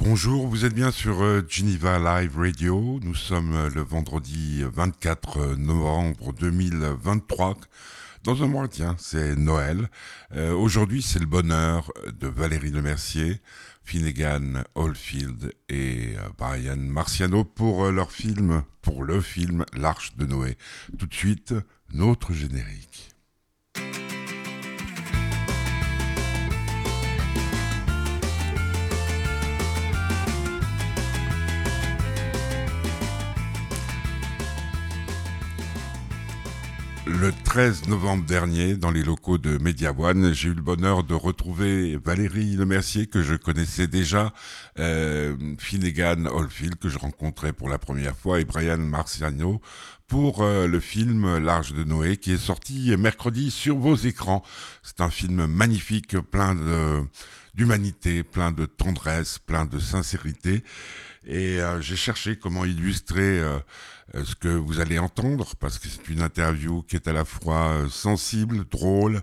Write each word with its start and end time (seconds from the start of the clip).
Bonjour, 0.00 0.46
vous 0.46 0.64
êtes 0.64 0.74
bien 0.74 0.92
sur 0.92 1.22
euh, 1.24 1.44
Geneva 1.48 1.98
Live 1.98 2.38
Radio. 2.38 3.00
Nous 3.02 3.16
sommes 3.16 3.52
euh, 3.52 3.68
le 3.74 3.80
vendredi 3.80 4.62
24 4.62 5.38
euh, 5.38 5.56
novembre 5.56 6.32
2023. 6.34 7.56
Dans 8.22 8.44
un 8.44 8.46
mois, 8.46 8.68
tiens, 8.68 8.94
c'est 8.96 9.34
Noël. 9.34 9.88
Aujourd'hui, 10.36 11.02
c'est 11.02 11.18
le 11.18 11.26
bonheur 11.26 11.90
de 12.20 12.28
Valérie 12.28 12.70
Lemercier, 12.70 13.40
Finnegan 13.82 14.62
Oldfield 14.76 15.52
et 15.68 16.14
Brian 16.36 16.76
Marciano 16.76 17.42
pour 17.42 17.90
leur 17.90 18.12
film, 18.12 18.62
pour 18.82 19.02
le 19.02 19.20
film 19.20 19.64
L'Arche 19.74 20.16
de 20.16 20.26
Noé. 20.26 20.56
Tout 20.98 21.06
de 21.06 21.14
suite, 21.14 21.54
notre 21.92 22.32
générique. 22.32 23.17
Le 37.20 37.32
13 37.32 37.88
novembre 37.88 38.24
dernier, 38.24 38.76
dans 38.76 38.92
les 38.92 39.02
locaux 39.02 39.38
de 39.38 39.58
Media 39.58 39.92
One, 39.92 40.32
j'ai 40.32 40.50
eu 40.50 40.54
le 40.54 40.62
bonheur 40.62 41.02
de 41.02 41.14
retrouver 41.14 41.96
Valérie 41.96 42.54
Lemercier, 42.54 43.08
que 43.08 43.24
je 43.24 43.34
connaissais 43.34 43.88
déjà, 43.88 44.32
euh, 44.78 45.36
Finnegan 45.58 46.26
Oldfield, 46.26 46.76
que 46.76 46.88
je 46.88 46.96
rencontrais 46.96 47.52
pour 47.52 47.68
la 47.68 47.78
première 47.78 48.16
fois, 48.16 48.40
et 48.40 48.44
Brian 48.44 48.78
Marciano, 48.78 49.60
pour 50.06 50.42
euh, 50.42 50.68
le 50.68 50.78
film 50.78 51.38
L'Arche 51.38 51.72
de 51.72 51.82
Noé, 51.82 52.18
qui 52.18 52.32
est 52.32 52.38
sorti 52.38 52.96
mercredi 52.96 53.50
sur 53.50 53.78
vos 53.78 53.96
écrans. 53.96 54.44
C'est 54.84 55.00
un 55.00 55.10
film 55.10 55.46
magnifique, 55.46 56.16
plein 56.20 56.54
d'humanité, 57.52 58.22
plein 58.22 58.52
de 58.52 58.64
tendresse, 58.64 59.40
plein 59.40 59.64
de 59.64 59.80
sincérité. 59.80 60.62
Et 61.28 61.60
euh, 61.60 61.80
j'ai 61.82 61.96
cherché 61.96 62.36
comment 62.36 62.64
illustrer 62.64 63.38
euh, 63.38 63.58
euh, 64.14 64.24
ce 64.24 64.34
que 64.34 64.48
vous 64.48 64.80
allez 64.80 64.98
entendre, 64.98 65.54
parce 65.60 65.78
que 65.78 65.86
c'est 65.86 66.08
une 66.08 66.22
interview 66.22 66.82
qui 66.82 66.96
est 66.96 67.06
à 67.06 67.12
la 67.12 67.26
fois 67.26 67.86
sensible, 67.90 68.64
drôle, 68.70 69.20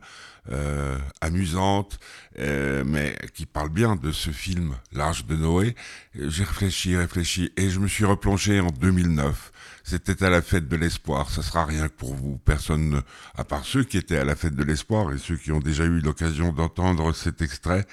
amusante, 1.22 1.98
mais 2.38 3.18
qui 3.34 3.48
parle 3.48 3.70
bien 3.70 3.96
de 3.96 4.12
ce 4.12 4.30
film, 4.30 4.76
L'Arche 4.92 5.26
de 5.26 5.36
Noé. 5.36 5.74
J'ai 6.14 6.44
réfléchi, 6.44 6.96
réfléchi, 6.96 7.52
et 7.58 7.72
je 7.72 7.80
me 7.80 7.88
suis 7.88 8.06
replongé 8.06 8.60
en 8.60 8.68
2009. 8.70 9.52
C'était 9.84 10.24
à 10.24 10.30
la 10.30 10.44
fête 10.44 10.68
de 10.68 10.76
l'espoir. 10.76 11.32
Ça 11.32 11.42
sera 11.42 11.66
rien 11.66 11.88
que 11.88 11.96
pour 11.96 12.14
vous. 12.14 12.38
Personne, 12.46 13.02
à 13.36 13.44
part 13.44 13.66
ceux 13.66 13.84
qui 13.84 13.98
étaient 13.98 14.20
à 14.20 14.24
la 14.24 14.36
fête 14.36 14.56
de 14.56 14.64
l'espoir 14.64 15.12
et 15.12 15.18
ceux 15.18 15.36
qui 15.36 15.52
ont 15.52 15.60
déjà 15.60 15.84
eu 15.84 16.00
l'occasion 16.00 16.54
d'entendre 16.54 17.12
cet 17.14 17.42
extrait. 17.42 17.88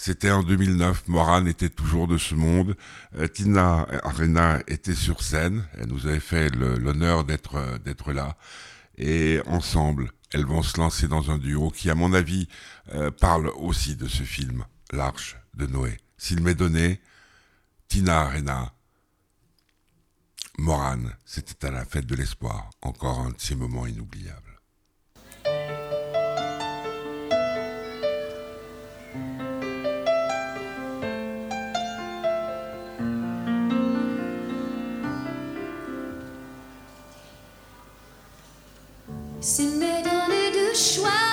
C'était 0.00 0.30
en 0.30 0.44
2009, 0.44 1.08
Moran 1.08 1.44
était 1.46 1.70
toujours 1.70 2.06
de 2.06 2.18
ce 2.18 2.36
monde. 2.36 2.76
Euh, 3.16 3.26
Tina 3.26 3.84
Arena 4.04 4.60
était 4.68 4.94
sur 4.94 5.24
scène, 5.24 5.66
elle 5.74 5.88
nous 5.88 6.06
avait 6.06 6.20
fait 6.20 6.54
l'honneur 6.54 7.24
d'être 7.24 7.56
euh, 7.56 7.78
d'être 7.78 8.12
là. 8.12 8.36
Et 8.96 9.40
ensemble, 9.46 10.12
elles 10.32 10.46
vont 10.46 10.62
se 10.62 10.78
lancer 10.78 11.08
dans 11.08 11.32
un 11.32 11.38
duo 11.38 11.70
qui, 11.70 11.90
à 11.90 11.96
mon 11.96 12.12
avis, 12.12 12.46
euh, 12.94 13.10
parle 13.10 13.48
aussi 13.56 13.96
de 13.96 14.06
ce 14.06 14.22
film, 14.22 14.64
L'Arche 14.92 15.36
de 15.54 15.66
Noé. 15.66 15.96
S'il 16.16 16.42
m'est 16.42 16.54
donné, 16.54 17.00
Tina 17.88 18.20
Arena, 18.20 18.72
Moran, 20.58 21.02
c'était 21.26 21.66
à 21.66 21.72
la 21.72 21.84
fête 21.84 22.06
de 22.06 22.14
l'espoir, 22.14 22.70
encore 22.82 23.18
un 23.18 23.30
de 23.30 23.40
ces 23.40 23.56
moments 23.56 23.88
inoubliables. 23.88 24.47
S'il 39.40 39.78
m'est 39.78 40.02
donné 40.02 40.50
de 40.50 40.74
choisir 40.74 41.27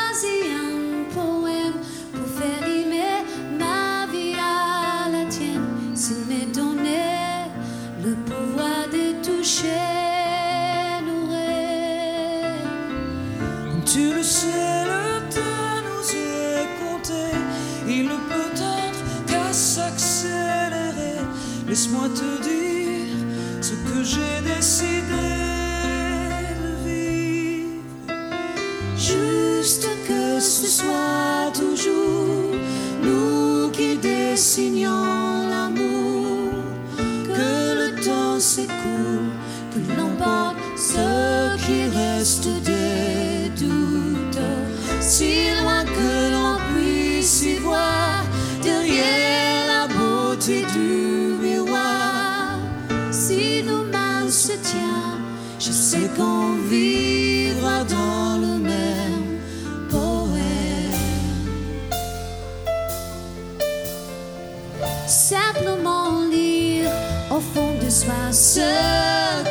simplement 65.25 66.21
lire 66.29 66.91
au 67.31 67.39
fond 67.39 67.73
de 67.83 67.89
soi 67.89 68.31
ce 68.31 68.59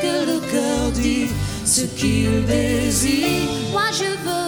que 0.02 0.14
le 0.30 0.38
cœur 0.52 0.92
dit, 0.92 1.26
ce 1.64 1.80
qu'il 1.80 2.46
désire. 2.46 3.50
Moi 3.72 3.88
je 3.92 4.10
veux 4.24 4.43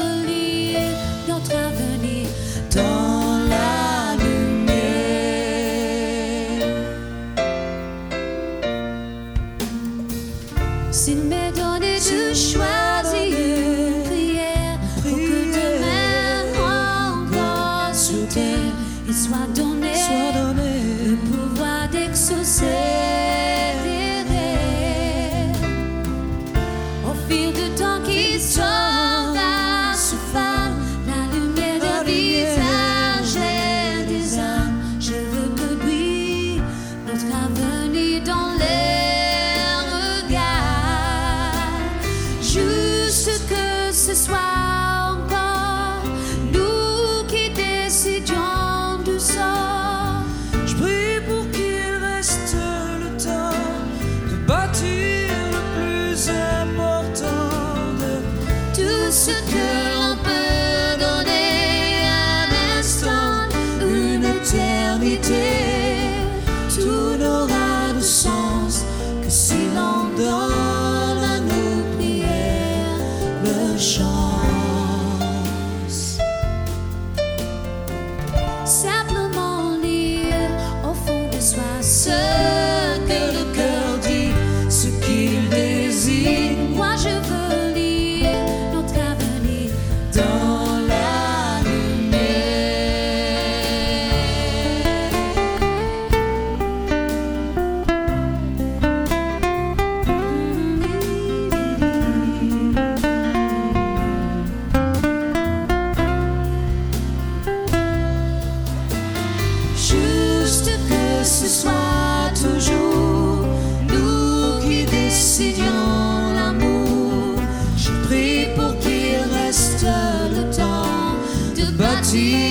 de 122.16 122.45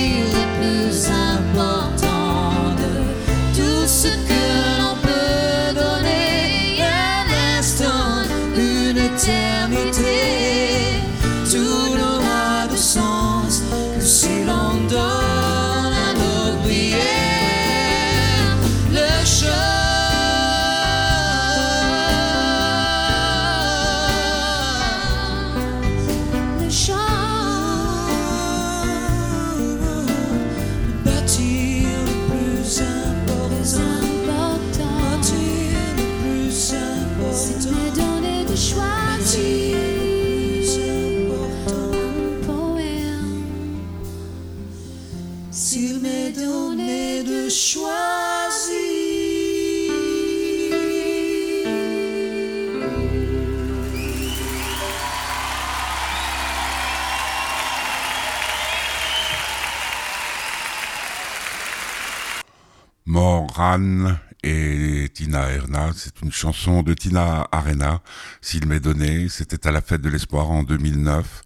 Moran 63.06 64.16
et 64.42 65.08
Tina 65.14 65.52
Erna, 65.52 65.90
c'est 65.94 66.20
une 66.22 66.32
chanson 66.32 66.82
de 66.82 66.92
Tina 66.92 67.46
Arena, 67.52 68.02
s'il 68.40 68.66
m'est 68.66 68.80
donné, 68.80 69.28
c'était 69.28 69.68
à 69.68 69.70
la 69.70 69.80
fête 69.80 70.00
de 70.00 70.08
l'espoir 70.08 70.50
en 70.50 70.64
2009. 70.64 71.42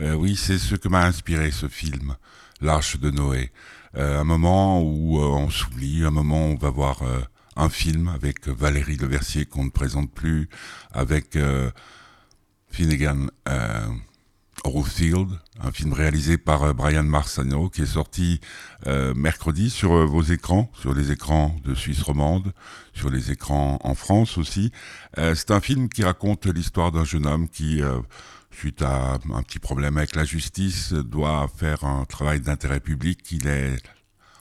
Euh, 0.00 0.14
oui, 0.14 0.34
c'est 0.34 0.56
ce 0.56 0.76
que 0.76 0.88
m'a 0.88 1.04
inspiré 1.04 1.50
ce 1.50 1.68
film, 1.68 2.16
L'Arche 2.62 2.98
de 2.98 3.10
Noé. 3.10 3.52
Euh, 3.96 4.20
un 4.20 4.24
moment 4.24 4.80
où 4.82 5.20
euh, 5.20 5.26
on 5.26 5.50
s'oublie, 5.50 6.04
un 6.04 6.10
moment 6.10 6.48
où 6.48 6.52
on 6.52 6.56
va 6.56 6.70
voir 6.70 7.02
euh, 7.02 7.20
un 7.56 7.68
film 7.68 8.08
avec 8.08 8.48
Valérie 8.48 8.96
Leversier 8.96 9.44
qu'on 9.44 9.64
ne 9.64 9.70
présente 9.70 10.10
plus, 10.10 10.48
avec 10.90 11.36
euh, 11.36 11.70
Finnegan 12.70 13.26
Oldfield, 14.64 15.28
un 15.60 15.70
film 15.70 15.92
réalisé 15.92 16.38
par 16.38 16.62
euh, 16.62 16.72
Brian 16.72 17.04
Marsano 17.04 17.68
qui 17.68 17.82
est 17.82 17.86
sorti 17.86 18.40
euh, 18.86 19.14
mercredi 19.14 19.70
sur 19.70 19.92
euh, 19.92 20.04
vos 20.04 20.22
écrans, 20.22 20.70
sur 20.74 20.94
les 20.94 21.12
écrans 21.12 21.56
de 21.64 21.74
Suisse 21.74 22.02
romande, 22.02 22.52
sur 22.94 23.10
les 23.10 23.30
écrans 23.30 23.78
en 23.82 23.94
France 23.94 24.38
aussi. 24.38 24.72
Euh, 25.18 25.34
c'est 25.34 25.50
un 25.50 25.60
film 25.60 25.88
qui 25.88 26.04
raconte 26.04 26.46
l'histoire 26.46 26.92
d'un 26.92 27.04
jeune 27.04 27.26
homme 27.26 27.48
qui, 27.48 27.82
euh, 27.82 28.00
suite 28.50 28.82
à 28.82 29.14
un 29.14 29.42
petit 29.42 29.58
problème 29.58 29.98
avec 29.98 30.16
la 30.16 30.24
justice, 30.24 30.92
doit 30.92 31.48
faire 31.56 31.84
un 31.84 32.04
travail 32.04 32.40
d'intérêt 32.40 32.80
public. 32.80 33.20
Il 33.32 33.46
est 33.46 33.76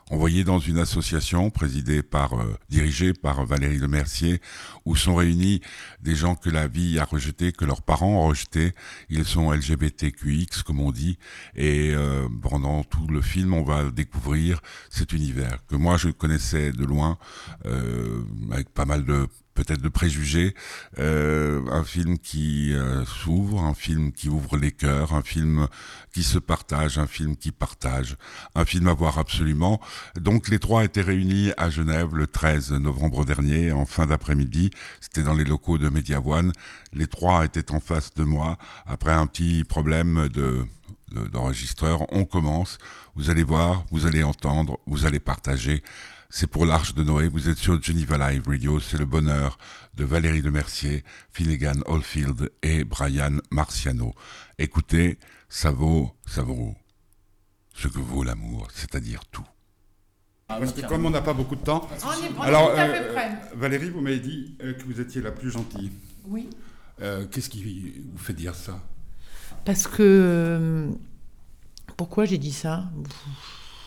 envoyé 0.10 0.44
dans 0.44 0.60
une 0.60 0.78
association 0.78 1.50
présidée 1.50 2.04
par, 2.04 2.34
euh, 2.34 2.58
dirigée 2.70 3.14
par 3.14 3.46
Valérie 3.46 3.78
Lemercier, 3.78 4.42
où 4.86 4.96
sont 4.96 5.16
réunis 5.16 5.62
des 6.02 6.16
gens 6.16 6.36
que 6.36 6.50
la 6.50 6.68
vie 6.68 7.00
a 7.00 7.06
rejetés, 7.06 7.52
que 7.52 7.66
leurs 7.66 7.82
parents 7.82 8.24
ont 8.24 8.28
rejetés. 8.28 8.74
Ils 9.10 9.26
sont 9.26 9.52
LGBTQX, 9.52 10.64
comme 10.66 10.80
on 10.80 10.92
dit, 10.92 11.18
et 11.56 11.94
euh, 11.94 12.28
pendant 12.42 12.84
tout 12.84 13.08
le 13.08 13.22
film, 13.22 13.54
on 13.54 13.64
va 13.64 13.90
découvrir 13.92 14.60
cet 14.90 15.14
univers 15.14 15.60
que 15.68 15.76
moi 15.76 15.98
je 15.98 16.10
connaissais 16.10 16.72
de 16.72 16.86
loin, 16.86 17.18
euh, 17.66 18.24
avec 18.52 18.70
pas 18.70 18.86
mal 18.86 19.06
de 19.06 19.28
peut-être 19.54 19.82
de 19.82 19.90
préjugés, 19.90 20.56
euh, 21.00 21.62
un 21.72 21.84
film 21.84 22.18
qui 22.18 22.74
euh, 22.74 23.06
s'ouvre, 23.06 23.64
un 23.64 23.74
film 23.74 24.12
qui 24.12 24.30
ouvre 24.30 24.58
les 24.58 24.72
cœurs, 24.72 25.14
un 25.14 25.22
film 25.22 25.68
qui 26.14 26.24
se 26.24 26.38
partage, 26.40 26.98
un 26.98 27.08
film 27.08 27.36
qui 27.36 27.52
partage, 27.52 28.18
un 28.56 28.66
film 28.66 28.88
à 28.88 28.94
voir 28.94 29.18
absolument. 29.20 29.80
Donc 30.20 30.48
les 30.50 30.60
trois 30.60 30.84
étaient 30.84 31.02
réunis 31.02 31.52
à 31.58 31.70
Genève 31.70 32.16
le 32.16 32.28
13 32.28 32.72
novembre 32.74 33.26
dernier, 33.26 33.72
en 33.72 33.86
fin 33.86 34.06
d'après-midi. 34.06 34.72
C'était 35.02 35.24
dans 35.24 35.34
les 35.34 35.46
locaux 35.46 35.78
de 35.78 35.90
Media 35.90 36.20
One. 36.20 36.52
Les 36.94 37.08
trois 37.08 37.46
étaient 37.46 37.72
en 37.72 37.80
face 37.80 38.14
de 38.16 38.24
moi 38.24 38.58
après 38.86 39.12
un 39.12 39.28
petit 39.28 39.64
problème 39.64 40.28
de- 40.30 40.66
d'enregistreur. 41.32 42.06
On 42.12 42.26
commence. 42.26 42.78
Vous 43.16 43.30
allez 43.30 43.44
voir, 43.44 43.86
vous 43.92 44.06
allez 44.06 44.24
entendre, 44.24 44.80
vous 44.88 45.06
allez 45.06 45.20
partager. 45.20 45.84
C'est 46.36 46.48
pour 46.48 46.66
l'Arche 46.66 46.96
de 46.96 47.04
Noé. 47.04 47.28
Vous 47.28 47.48
êtes 47.48 47.60
sur 47.60 47.80
Geneva 47.80 48.18
Live 48.18 48.48
Radio. 48.48 48.80
C'est 48.80 48.98
le 48.98 49.06
bonheur 49.06 49.60
de 49.94 50.04
Valérie 50.04 50.42
Lemercier, 50.42 51.04
Finnegan 51.32 51.82
Oldfield 51.86 52.52
et 52.64 52.84
Brian 52.84 53.38
Marciano. 53.52 54.16
Écoutez, 54.58 55.20
ça 55.48 55.70
vaut, 55.70 56.12
ça 56.26 56.42
vaut 56.42 56.74
ce 57.76 57.88
que 57.88 58.00
vaut 58.00 58.24
l'amour, 58.24 58.68
c'est-à-dire 58.74 59.24
tout. 59.26 59.46
Parce 60.48 60.74
que 60.74 60.82
comme 60.88 61.06
on 61.06 61.12
n'a 61.12 61.22
pas 61.22 61.36
beaucoup 61.36 61.56
de 61.56 61.62
temps, 61.62 61.88
On 62.04 62.12
est, 62.24 62.48
alors 62.48 62.72
tout 62.72 62.80
à 62.80 62.88
fait 62.88 63.00
euh, 63.04 63.14
prêt. 63.14 63.42
Valérie, 63.56 63.90
vous 63.92 64.02
m'avez 64.02 64.20
dit 64.20 64.58
euh, 64.64 64.74
que 64.74 64.86
vous 64.86 65.00
étiez 65.00 65.22
la 65.22 65.32
plus 65.32 65.52
gentille. 65.52 65.92
Oui. 66.26 66.50
Euh, 67.04 67.28
Qu'est-ce 67.28 67.52
qui 67.52 68.02
vous 68.12 68.18
fait 68.18 68.34
dire 68.34 68.56
ça? 68.56 68.82
Parce 69.66 69.88
que. 69.88 70.90
Pourquoi 71.96 72.26
j'ai 72.26 72.40
dit 72.40 72.54
ça? 72.54 72.90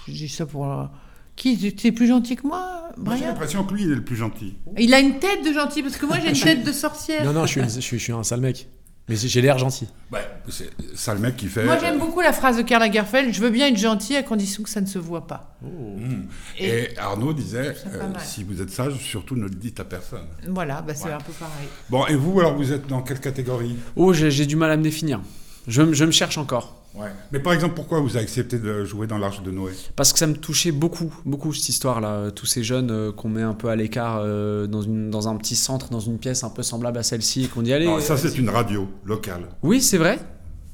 J'ai 0.06 0.12
dit 0.12 0.28
ça 0.28 0.46
pour. 0.46 0.88
Qui 1.36 1.74
Tu 1.74 1.86
es 1.88 1.92
plus 1.92 2.06
gentil 2.08 2.34
que 2.36 2.46
moi, 2.46 2.90
Moi, 2.96 3.14
J'ai 3.14 3.20
Brian 3.20 3.26
l'impression 3.28 3.62
que 3.64 3.74
lui, 3.74 3.82
il 3.84 3.92
est 3.92 3.94
le 3.96 4.04
plus 4.04 4.16
gentil. 4.16 4.54
Il 4.78 4.94
a 4.94 5.00
une 5.00 5.18
tête 5.18 5.44
de 5.46 5.52
gentil, 5.52 5.82
parce 5.82 5.96
que 5.98 6.06
moi 6.06 6.16
j'ai 6.22 6.30
une 6.34 6.40
tête 6.40 6.64
de 6.64 6.72
sorcière. 6.72 7.24
Non, 7.24 7.32
non, 7.34 7.42
je 7.46 7.50
suis, 7.52 7.60
une- 7.60 7.68
je 7.70 7.80
suis, 7.80 7.98
je 7.98 8.02
suis 8.04 8.12
un 8.12 8.22
sale 8.22 8.40
mec. 8.40 8.68
Mais 9.08 9.14
j'ai 9.14 9.40
l'air 9.40 9.56
gentil. 9.56 9.86
Ouais, 10.12 10.26
c'est 10.48 10.68
ça 10.96 11.14
le 11.14 11.20
mec 11.20 11.36
qui 11.36 11.46
fait. 11.46 11.64
Moi 11.64 11.78
j'aime 11.78 12.00
beaucoup 12.00 12.20
la 12.20 12.32
phrase 12.32 12.56
de 12.56 12.62
Karl 12.62 12.82
Lagerfeld 12.82 13.32
je 13.32 13.40
veux 13.40 13.50
bien 13.50 13.68
être 13.68 13.76
gentil 13.76 14.16
à 14.16 14.24
condition 14.24 14.64
que 14.64 14.68
ça 14.68 14.80
ne 14.80 14.86
se 14.86 14.98
voit 14.98 15.28
pas. 15.28 15.56
Mmh. 15.62 16.22
Et, 16.58 16.66
Et 16.92 16.98
Arnaud 16.98 17.32
disait 17.32 17.72
pas 17.72 17.88
euh, 17.98 18.08
mal. 18.08 18.20
si 18.24 18.42
vous 18.42 18.60
êtes 18.60 18.70
sage, 18.70 18.94
surtout 18.94 19.36
ne 19.36 19.44
le 19.44 19.50
dites 19.50 19.78
à 19.78 19.84
personne. 19.84 20.26
voilà, 20.48 20.82
bah, 20.82 20.92
c'est 20.96 21.04
Ouais. 21.04 21.12
un 21.12 21.18
peu 21.18 21.30
pareil. 21.38 21.68
Bon, 21.88 22.04
et 22.08 22.16
vous, 22.16 22.40
alors, 22.40 22.56
vous 22.56 22.72
êtes 22.72 22.88
dans 22.88 23.00
quelle 23.02 23.20
catégorie? 23.20 23.76
Oh, 23.94 24.12
j'ai 24.12 24.32
j'ai 24.32 24.44
du 24.44 24.56
mal 24.56 24.72
à 24.72 24.76
me 24.76 24.82
définir. 24.82 25.20
Je, 25.68 25.82
me- 25.82 25.92
je 25.92 26.04
me 26.04 26.10
cherche 26.10 26.36
encore. 26.36 26.75
Ouais. 26.96 27.08
Mais 27.32 27.40
par 27.40 27.52
exemple, 27.52 27.74
pourquoi 27.74 28.00
vous 28.00 28.16
avez 28.16 28.24
accepté 28.24 28.58
de 28.58 28.84
jouer 28.84 29.06
dans 29.06 29.18
l'Arche 29.18 29.42
de 29.42 29.50
Noé? 29.50 29.72
Parce 29.96 30.12
que 30.12 30.18
ça 30.18 30.26
me 30.26 30.34
touchait 30.34 30.72
beaucoup, 30.72 31.12
beaucoup 31.24 31.52
cette 31.52 31.68
histoire-là. 31.68 32.30
Tous 32.30 32.46
ces 32.46 32.62
jeunes 32.64 32.90
euh, 32.90 33.12
qu'on 33.12 33.28
met 33.28 33.42
un 33.42 33.54
peu 33.54 33.68
à 33.68 33.76
l'écart 33.76 34.20
euh, 34.24 34.66
dans, 34.66 34.82
une- 34.82 35.10
dans 35.10 35.28
un 35.28 35.36
petit 35.36 35.56
centre, 35.56 35.90
dans 35.90 36.00
une 36.00 36.18
pièce 36.18 36.42
un 36.44 36.50
peu 36.50 36.62
semblable 36.62 36.98
à 36.98 37.02
celle-ci, 37.02 37.44
et 37.44 37.48
qu'on 37.48 37.62
dit 37.62 37.72
allez. 37.72 37.86
Non, 37.86 38.00
Ça, 38.00 38.14
euh, 38.14 38.16
c'est 38.16 38.38
une 38.38 38.48
radio 38.50 38.88
locale. 39.04 39.42
Oui, 39.62 39.80
c'est 39.82 39.98
vrai. 39.98 40.18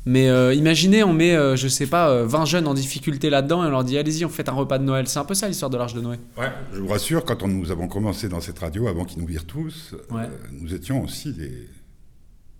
Mais 0.04 0.28
euh, 0.28 0.52
imaginez, 0.52 1.04
on 1.04 1.12
met, 1.12 1.34
euh, 1.36 1.54
je 1.54 1.68
sais 1.68 1.86
pas, 1.86 2.08
euh, 2.10 2.26
20 2.26 2.44
jeunes 2.44 2.66
en 2.66 2.74
difficulté 2.74 3.30
là-dedans 3.30 3.62
et 3.62 3.68
on 3.68 3.70
leur 3.70 3.84
dit 3.84 3.96
allez-y, 3.98 4.24
on 4.24 4.28
fait 4.28 4.48
un 4.48 4.52
repas 4.52 4.78
de 4.78 4.84
Noël. 4.84 5.06
C'est 5.06 5.20
un 5.20 5.24
peu 5.24 5.34
ça 5.34 5.46
l'histoire 5.46 5.70
de 5.70 5.76
l'Arche 5.76 5.94
de 5.94 6.00
Noé. 6.00 6.16
Ouais. 6.36 6.50
Je 6.72 6.80
vous 6.80 6.88
rassure, 6.88 7.24
quand 7.24 7.42
on- 7.44 7.48
nous 7.48 7.70
avons 7.70 7.86
commencé 7.86 8.28
dans 8.28 8.40
cette 8.40 8.58
radio, 8.58 8.88
avant 8.88 9.04
qu'ils 9.04 9.20
nous 9.20 9.26
virent 9.28 9.46
tous, 9.46 9.94
Ouais. 10.10 10.22
euh, 10.22 10.28
nous 10.52 10.74
étions 10.74 11.04
aussi 11.04 11.32
des... 11.32 11.68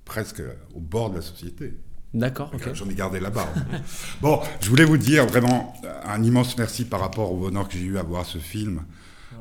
presque 0.05 0.43
au 0.75 0.81
bord 0.81 1.11
de 1.11 1.17
la 1.17 1.23
société. 1.23 1.75
D'accord. 2.15 2.53
J'en 2.75 2.89
ai 2.89 2.95
gardé 2.95 3.21
la 3.21 3.31
barbe. 3.31 3.49
bon, 4.21 4.41
je 4.61 4.69
voulais 4.69 4.85
vous 4.85 4.99
dire 4.99 5.27
vraiment 5.27 5.75
euh, 5.85 6.01
un 6.05 6.23
immense 6.23 6.59
merci 6.59 6.85
par 6.85 7.01
rapport 7.01 7.33
au 7.33 7.39
bonheur 7.39 7.69
que 7.69 7.75
j'ai 7.75 7.85
eu 7.85 7.99
à 7.99 8.03
voir 8.03 8.27
ce 8.27 8.39
film. 8.39 8.83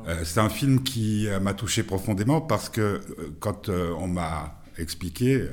Euh, 0.08 0.24
c'est 0.24 0.40
un 0.40 0.48
film 0.48 0.82
qui 0.82 1.28
euh, 1.28 1.38
m'a 1.38 1.54
touché 1.54 1.82
profondément 1.82 2.40
parce 2.40 2.68
que 2.68 3.00
quand 3.40 3.68
euh, 3.68 3.92
on 3.98 4.08
m'a 4.08 4.60
expliqué 4.78 5.46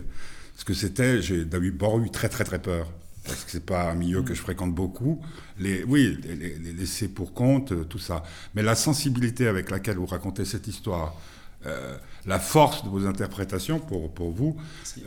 ce 0.56 0.66
que 0.66 0.74
c'était, 0.74 1.22
j'ai 1.22 1.46
d'abord 1.46 2.00
eu 2.00 2.10
très 2.10 2.30
très 2.30 2.44
très 2.44 2.60
peur. 2.60 2.88
Parce 3.26 3.44
que 3.44 3.52
c'est 3.52 3.66
pas 3.66 3.92
un 3.92 3.96
milieu 3.96 4.24
que 4.24 4.34
je 4.34 4.42
fréquente 4.42 4.74
beaucoup. 4.74 5.22
Les, 5.60 5.84
oui, 5.84 6.18
les, 6.24 6.36
les, 6.36 6.56
les 6.56 6.74
laissés 6.74 7.10
pour 7.10 7.34
compte, 7.34 7.88
tout 7.90 8.00
ça. 8.00 8.24
Mais 8.56 8.64
la 8.64 8.76
sensibilité 8.76 9.48
avec 9.48 9.70
laquelle 9.70 9.98
vous 9.98 10.08
racontez 10.08 10.46
cette 10.46 10.68
histoire, 10.68 11.16
euh, 11.66 11.98
la 12.26 12.40
force 12.40 12.84
de 12.84 12.90
vos 12.90 13.06
interprétations 13.06 13.80
pour, 13.80 14.14
pour 14.14 14.32
vous, 14.32 14.56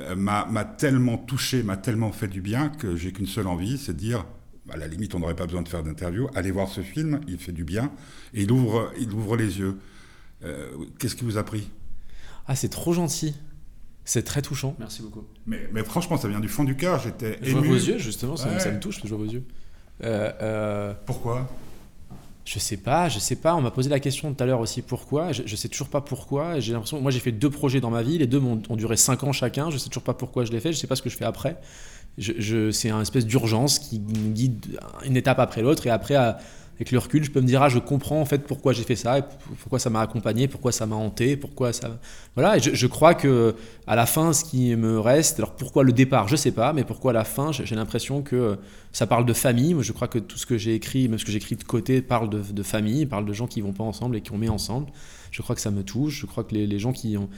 euh, 0.00 0.14
m'a 0.16 0.64
tellement 0.64 1.16
touché, 1.18 1.62
m'a 1.62 1.76
tellement 1.76 2.12
fait 2.12 2.28
du 2.28 2.40
bien 2.40 2.68
que 2.68 2.96
j'ai 2.96 3.12
qu'une 3.12 3.26
seule 3.26 3.46
envie, 3.46 3.78
c'est 3.78 3.94
de 3.94 3.98
dire, 3.98 4.24
à 4.70 4.76
la 4.76 4.86
limite, 4.86 5.14
on 5.14 5.18
n'aurait 5.18 5.36
pas 5.36 5.46
besoin 5.46 5.62
de 5.62 5.68
faire 5.68 5.82
d'interview, 5.82 6.28
allez 6.34 6.50
voir 6.50 6.68
ce 6.68 6.80
film, 6.82 7.20
il 7.26 7.38
fait 7.38 7.52
du 7.52 7.64
bien, 7.64 7.90
et 8.34 8.42
il 8.42 8.52
ouvre, 8.52 8.92
il 8.98 9.10
ouvre 9.12 9.36
les 9.36 9.58
yeux. 9.58 9.78
Euh, 10.44 10.70
Qu'est-ce 10.98 11.14
qui 11.16 11.24
vous 11.24 11.38
a 11.38 11.44
pris? 11.44 11.70
Ah, 12.46 12.54
c'est 12.56 12.68
trop 12.68 12.92
gentil. 12.92 13.34
C'est 14.04 14.24
très 14.24 14.42
touchant. 14.42 14.74
Merci 14.80 15.00
beaucoup. 15.02 15.24
mais, 15.46 15.68
mais 15.72 15.84
franchement, 15.84 16.16
ça 16.16 16.26
vient 16.26 16.40
du 16.40 16.48
fond 16.48 16.64
du 16.64 16.74
cœur, 16.76 16.98
j'étais 16.98 17.38
Je 17.40 17.52
vois 17.52 17.60
ému. 17.60 17.68
vos 17.68 17.74
yeux, 17.76 17.98
justement, 17.98 18.36
ça, 18.36 18.48
Ouais. 18.48 18.58
ça 18.58 18.72
me 18.72 18.80
touche, 18.80 19.00
je 19.04 19.08
vois 19.08 19.18
vos 19.18 19.30
yeux. 19.32 19.44
Euh, 20.02 20.32
euh, 20.42 20.94
Pourquoi? 21.06 21.48
Je 22.44 22.58
sais 22.58 22.76
pas, 22.76 23.08
je 23.08 23.18
sais 23.20 23.36
pas. 23.36 23.54
On 23.54 23.60
m'a 23.60 23.70
posé 23.70 23.88
la 23.88 24.00
question 24.00 24.34
tout 24.34 24.42
à 24.42 24.46
l'heure 24.46 24.60
aussi 24.60 24.82
pourquoi? 24.82 25.30
Je, 25.32 25.42
je 25.46 25.56
sais 25.56 25.68
toujours 25.68 25.88
pas 25.88 26.00
pourquoi. 26.00 26.58
J'ai 26.58 26.72
l'impression, 26.72 27.00
moi 27.00 27.10
j'ai 27.12 27.20
fait 27.20 27.30
deux 27.32 27.50
projets 27.50 27.80
dans 27.80 27.90
ma 27.90 28.02
vie, 28.02 28.18
les 28.18 28.26
deux 28.26 28.40
ont 28.40 28.76
duré 28.76 28.96
cinq 28.96 29.22
ans 29.22 29.32
chacun. 29.32 29.70
Je 29.70 29.78
sais 29.78 29.88
toujours 29.88 30.02
pas 30.02 30.14
pourquoi 30.14 30.44
je 30.44 30.50
l'ai 30.50 30.58
fait. 30.60 30.72
Je 30.72 30.78
sais 30.78 30.88
pas 30.88 30.96
ce 30.96 31.02
que 31.02 31.10
je 31.10 31.16
fais 31.16 31.24
après. 31.24 31.56
Je- 32.18 32.70
c'est 32.72 32.90
un 32.90 33.00
espèce 33.00 33.24
d'urgence 33.26 33.78
qui 33.78 34.00
me 34.00 34.32
guide 34.32 34.78
une 35.04 35.16
étape 35.16 35.38
après 35.38 35.62
l'autre 35.62 35.86
et 35.86 35.90
après, 35.90 36.14
à- 36.16 36.38
avec 36.82 36.90
le 36.90 36.98
recul, 36.98 37.22
je 37.22 37.30
peux 37.30 37.40
me 37.40 37.46
dire 37.46 37.62
ah 37.62 37.68
je 37.68 37.78
comprends 37.78 38.20
en 38.20 38.24
fait 38.24 38.40
pourquoi 38.40 38.72
j'ai 38.72 38.82
fait 38.82 38.96
ça, 38.96 39.22
pourquoi 39.60 39.78
ça 39.78 39.88
m'a 39.88 40.00
accompagné, 40.00 40.48
pourquoi 40.48 40.72
ça 40.72 40.84
m'a 40.84 40.96
hanté, 40.96 41.36
pourquoi 41.36 41.72
ça. 41.72 42.00
Voilà. 42.34 42.58
Je, 42.58 42.86
crois 42.88 43.14
que 43.14 43.54
à 43.86 43.94
la 43.94 44.04
fin, 44.04 44.32
ce 44.32 44.44
qui 44.44 44.74
me 44.74 44.98
reste, 44.98 45.38
alors 45.38 45.54
pourquoi 45.54 45.84
le 45.84 45.92
départ, 45.92 46.26
je 46.26 46.34
sais 46.34 46.50
pas, 46.50 46.72
mais 46.72 46.82
pourquoi 46.82 47.12
à 47.12 47.14
la 47.14 47.22
fin, 47.24 47.52
j'ai 47.52 47.76
l'impression 47.76 48.22
que 48.22 48.58
ça 48.90 49.06
parle 49.06 49.26
de 49.26 49.32
famille. 49.32 49.74
Moi, 49.74 49.84
je 49.84 49.92
crois 49.92 50.08
que 50.08 50.18
tout 50.18 50.38
ce 50.38 50.44
que 50.44 50.58
j'ai 50.58 50.74
écrit, 50.74 51.08
même 51.08 51.20
ce 51.20 51.24
que 51.24 51.30
j'ai 51.30 51.38
écrit 51.38 51.54
de 51.54 51.62
côté, 51.62 52.02
parle 52.02 52.28
de, 52.28 52.62
famille, 52.64 53.06
parle 53.06 53.26
de 53.26 53.32
gens 53.32 53.46
qui 53.46 53.60
vont 53.60 53.72
pas 53.72 53.84
ensemble 53.84 54.16
et 54.16 54.20
qui 54.20 54.32
ont 54.32 54.38
mis 54.38 54.48
ensemble. 54.48 54.90
Je 55.30 55.40
crois 55.40 55.54
que 55.54 55.62
ça 55.62 55.70
me 55.70 55.84
touche. 55.84 56.20
Je 56.20 56.26
crois 56.26 56.42
que 56.42 56.54
les, 56.54 56.78
gens 56.80 56.92
qui, 56.92 57.16
ont, 57.16 57.30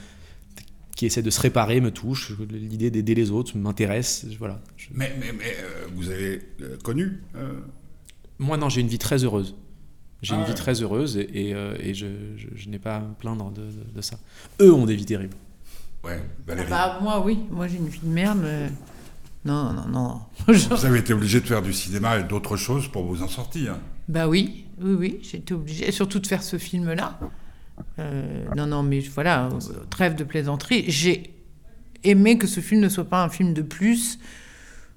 qui 0.95 1.05
essaient 1.05 1.21
de 1.21 1.29
se 1.29 1.39
réparer 1.39 1.81
me 1.81 1.91
touchent. 1.91 2.33
L'idée 2.49 2.89
d'aider 2.89 3.13
les 3.13 3.29
autres 3.29 3.55
m'intéresse. 3.55 4.25
Voilà. 4.39 4.59
Mais, 4.91 5.15
mais, 5.19 5.27
euh, 5.29 5.85
vous 5.93 6.09
avez 6.09 6.41
euh, 6.61 6.77
connu 6.83 7.21
euh, 7.35 7.53
Moi, 8.39 8.57
non, 8.57 8.69
j'ai 8.69 8.81
une 8.81 8.87
vie 8.87 8.97
très 8.99 9.23
heureuse. 9.23 9.55
J'ai 10.21 10.33
Ah 10.33 10.37
une 10.37 10.43
ouais. 10.43 10.49
vie 10.49 10.55
très 10.55 10.81
heureuse 10.81 11.17
et, 11.17 11.29
et, 11.49 11.53
euh, 11.53 11.75
et 11.79 11.93
je, 11.93 12.05
je- 12.37 12.47
je 12.55 12.69
n'ai 12.69 12.79
pas 12.79 12.97
à 12.97 12.99
me 13.01 13.13
plaindre 13.13 13.51
de, 13.51 13.61
de- 13.61 13.95
de 13.95 14.01
ça. 14.01 14.17
Eux 14.61 14.73
ont 14.73 14.85
des 14.85 14.95
vies 14.95 15.05
terribles. 15.05 15.35
Ouais, 16.03 16.19
Ah 16.21 16.41
Valérie. 16.47 16.69
bah, 16.69 16.99
moi, 17.01 17.23
oui. 17.25 17.39
Moi, 17.51 17.67
j'ai 17.67 17.77
une 17.77 17.87
vie 17.87 17.99
de 18.01 18.07
merde. 18.07 18.39
mais- 18.41 18.71
Non, 19.43 19.73
non, 19.73 19.87
non. 19.87 20.21
Vous 20.47 20.85
avez 20.85 20.99
été 20.99 21.13
obligé 21.13 21.39
de 21.41 21.45
faire 21.45 21.61
du 21.61 21.73
cinéma 21.73 22.17
et 22.19 22.23
d'autres 22.23 22.57
choses 22.57 22.87
pour 22.87 23.03
vous 23.05 23.21
en 23.21 23.27
sortir. 23.27 23.77
Bah 24.07 24.27
oui, 24.27 24.65
oui, 24.81 24.93
oui, 24.93 25.19
j'étais 25.23 25.53
obligée, 25.53 25.87
et 25.87 25.91
surtout 25.91 26.19
de 26.19 26.27
faire 26.27 26.41
ce 26.43 26.57
film-là. 26.57 27.19
Euh, 27.99 28.45
non, 28.55 28.65
non, 28.67 28.83
mais 28.83 28.99
voilà, 29.01 29.47
euh, 29.47 29.59
trêve 29.89 30.15
de 30.15 30.23
plaisanterie. 30.23 30.85
J'ai 30.87 31.33
aimé 32.03 32.37
que 32.37 32.47
ce 32.47 32.59
film 32.59 32.81
ne 32.81 32.89
soit 32.89 33.03
pas 33.09 33.23
un 33.23 33.29
film 33.29 33.53
de 33.53 33.61
plus, 33.61 34.19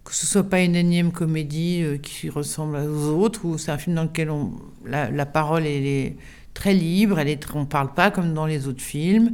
que 0.09 0.15
ce 0.15 0.27
soit 0.27 0.49
pas 0.49 0.63
une 0.63 0.75
énième 0.75 1.13
comédie 1.13 1.83
euh, 1.83 1.99
qui 1.99 2.31
ressemble 2.31 2.79
aux 2.79 3.09
autres, 3.23 3.45
ou 3.45 3.59
c'est 3.59 3.71
un 3.71 3.77
film 3.77 3.95
dans 3.95 4.05
lequel 4.05 4.31
on, 4.31 4.53
la, 4.87 5.27
parole 5.27 5.67
est 5.67 6.17
très 6.55 6.73
libre, 6.73 7.19
elle 7.19 7.29
est, 7.29 7.47
on 7.55 7.67
parle 7.67 7.93
pas 7.93 8.11
comme 8.11 8.33
dans 8.33 8.47
les 8.47 8.67
autres 8.69 8.81
films. 8.81 9.33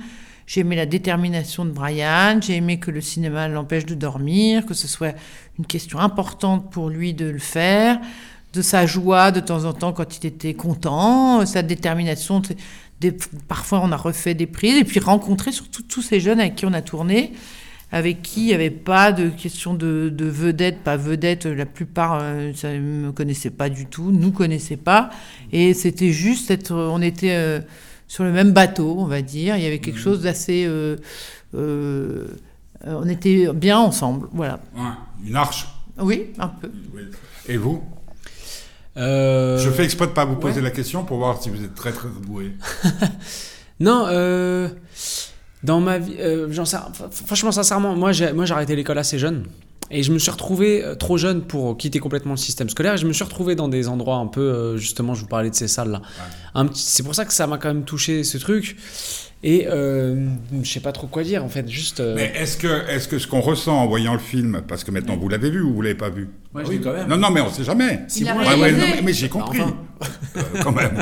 J'ai 0.48 0.62
aimé 0.62 0.74
la 0.74 0.86
détermination 0.86 1.64
de 1.64 1.70
Brian, 1.70 2.40
j'ai 2.42 2.56
aimé 2.56 2.80
que 2.80 2.90
le 2.90 3.00
cinéma 3.00 3.46
l'empêche 3.46 3.86
de 3.86 3.94
dormir, 3.94 4.66
que 4.66 4.74
ce 4.74 4.88
soit 4.88 5.14
une 5.60 5.64
question 5.64 6.00
importante 6.00 6.72
pour 6.72 6.90
lui 6.90 7.14
de 7.14 7.26
le 7.26 7.38
faire, 7.38 8.00
de 8.52 8.60
sa 8.60 8.84
joie 8.84 9.30
de 9.30 9.38
temps 9.38 9.66
en 9.66 9.74
temps 9.74 9.92
quand 9.92 10.18
il 10.18 10.26
était 10.26 10.54
content, 10.54 11.46
sa 11.46 11.62
détermination. 11.62 12.42
des- 13.00 13.16
parfois, 13.46 13.80
on 13.80 13.92
a 13.92 13.96
refait 13.96 14.34
des 14.34 14.46
prises 14.46 14.76
et 14.76 14.84
puis 14.84 14.98
rencontrer 14.98 15.52
surtout 15.52 15.84
tous 15.84 16.02
ces 16.02 16.18
jeunes 16.18 16.40
avec 16.40 16.56
qui 16.56 16.66
on 16.66 16.72
a 16.72 16.82
tourné, 16.82 17.32
avec 17.94 18.22
qui 18.22 18.40
il 18.40 18.46
n'y 18.46 18.54
avait 18.54 18.70
pas 18.70 19.12
de 19.12 19.28
question 19.28 19.72
de, 19.72 20.08
de 20.12 20.24
vedette, 20.24 20.82
pas 20.82 20.96
vedette. 20.96 21.46
La 21.46 21.64
plupart, 21.64 22.18
euh, 22.20 22.50
ça 22.52 22.72
ne 22.72 22.80
me 22.80 23.12
connaissait 23.12 23.50
pas 23.50 23.68
du 23.68 23.86
tout, 23.86 24.10
nous 24.10 24.32
connaissaient 24.32 24.76
pas, 24.76 25.10
et 25.52 25.74
c'était 25.74 26.10
juste 26.10 26.50
être, 26.50 26.74
on 26.74 27.00
était 27.00 27.36
euh, 27.36 27.60
sur 28.08 28.24
le 28.24 28.32
même 28.32 28.50
bateau, 28.50 28.96
on 28.98 29.06
va 29.06 29.22
dire. 29.22 29.56
Il 29.56 29.62
y 29.62 29.66
avait 29.66 29.78
quelque 29.78 30.00
chose 30.00 30.22
d'assez, 30.22 30.64
euh, 30.66 30.96
euh, 31.54 32.26
euh, 32.84 33.00
on 33.00 33.08
était 33.08 33.52
bien 33.52 33.78
ensemble, 33.78 34.26
voilà. 34.32 34.58
Ouais, 34.76 34.82
une 35.24 35.36
arche. 35.36 35.68
Oui, 35.96 36.32
un 36.40 36.48
peu. 36.48 36.72
Et 37.46 37.56
vous? 37.56 37.80
Euh, 38.96 39.56
Je 39.58 39.70
fais 39.70 39.84
exprès 39.84 40.08
de 40.08 40.12
pas 40.12 40.24
vous 40.24 40.34
poser 40.34 40.56
ouais. 40.56 40.62
la 40.62 40.72
question 40.72 41.04
pour 41.04 41.18
voir 41.18 41.40
si 41.40 41.48
vous 41.48 41.62
êtes 41.62 41.76
très 41.76 41.92
très 41.92 42.08
doué. 42.26 42.50
Non, 43.80 44.06
euh, 44.06 44.68
dans 45.64 45.80
ma 45.80 45.99
vie, 45.99 46.14
euh, 46.21 46.49
franchement, 47.26 47.52
sincèrement, 47.52 47.97
moi 47.97 48.12
j'ai 48.12 48.33
moi, 48.33 48.44
j'ai 48.44 48.54
arrêté 48.54 48.76
l'école 48.76 48.99
assez 48.99 49.18
jeune. 49.18 49.44
Et 49.90 50.02
je 50.02 50.12
me 50.12 50.18
suis 50.18 50.30
retrouvé 50.30 50.83
euh, 50.83 50.94
trop 50.94 51.18
jeune 51.18 51.42
pour 51.42 51.76
quitter 51.76 51.99
complètement 51.99 52.33
le 52.33 52.38
système 52.38 52.71
scolaire. 52.71 52.94
Et 52.94 52.99
je 52.99 53.06
me 53.06 53.12
suis 53.12 53.23
retrouvé 53.23 53.54
dans 53.54 53.68
des 53.68 53.87
endroits 53.87 54.16
un 54.16 54.26
peu, 54.26 54.40
euh, 54.40 54.76
justement, 54.78 55.14
je 55.14 55.21
vous 55.21 55.26
parlais 55.26 55.50
de 55.50 55.54
ces 55.54 55.68
salles-là. 55.68 56.00
Un 56.54 56.66
petit- 56.66 56.83
C'est 56.83 57.02
pour 57.02 57.14
ça 57.14 57.26
que 57.26 57.35
ça 57.35 57.47
m'a 57.47 57.59
quand 57.59 57.68
même 57.68 57.85
touché 57.85 58.25
ce 58.25 58.38
truc. 58.38 58.76
Et 59.42 59.66
euh, 59.68 60.26
je 60.62 60.68
sais 60.71 60.80
pas 60.80 60.92
trop 60.92 61.06
quoi 61.06 61.23
dire 61.23 61.44
en 61.44 61.50
fait. 61.50 61.68
Juste. 61.68 62.00
euh, 62.00 62.14
Mais 62.16 62.33
est-ce 62.35 62.56
que, 62.56 62.88
est-ce 62.88 63.09
que 63.09 63.18
ce 63.18 63.26
qu'on 63.26 63.42
ressent 63.42 63.76
en 63.78 63.87
voyant 63.87 64.14
le 64.14 64.18
film, 64.21 64.62
parce 64.66 64.85
que 64.85 64.90
maintenant 64.90 65.16
vous 65.18 65.28
l'avez 65.28 65.50
vu 65.50 65.61
ou 65.61 65.75
vous 65.75 65.83
l'avez 65.83 65.94
pas 65.94 66.09
vu? 66.09 66.30
Moi, 66.54 66.62
je 66.64 66.70
l'ai 66.70 66.78
quand 66.80 66.92
même. 66.92 67.08
Non, 67.08 67.16
non, 67.16 67.30
mais 67.32 67.40
on 67.40 67.50
sait 67.50 67.64
jamais. 67.64 68.02
Il 68.16 68.28
a 68.28 68.37
Ouais, 68.37 68.46
ouais, 68.61 68.73
non, 68.73 68.78
mais, 68.78 69.02
mais 69.02 69.12
j'ai 69.12 69.28
compris. 69.28 69.61
Enfin. 69.61 69.76
Euh, 70.37 70.40
quand 70.64 70.73
même. 70.73 70.99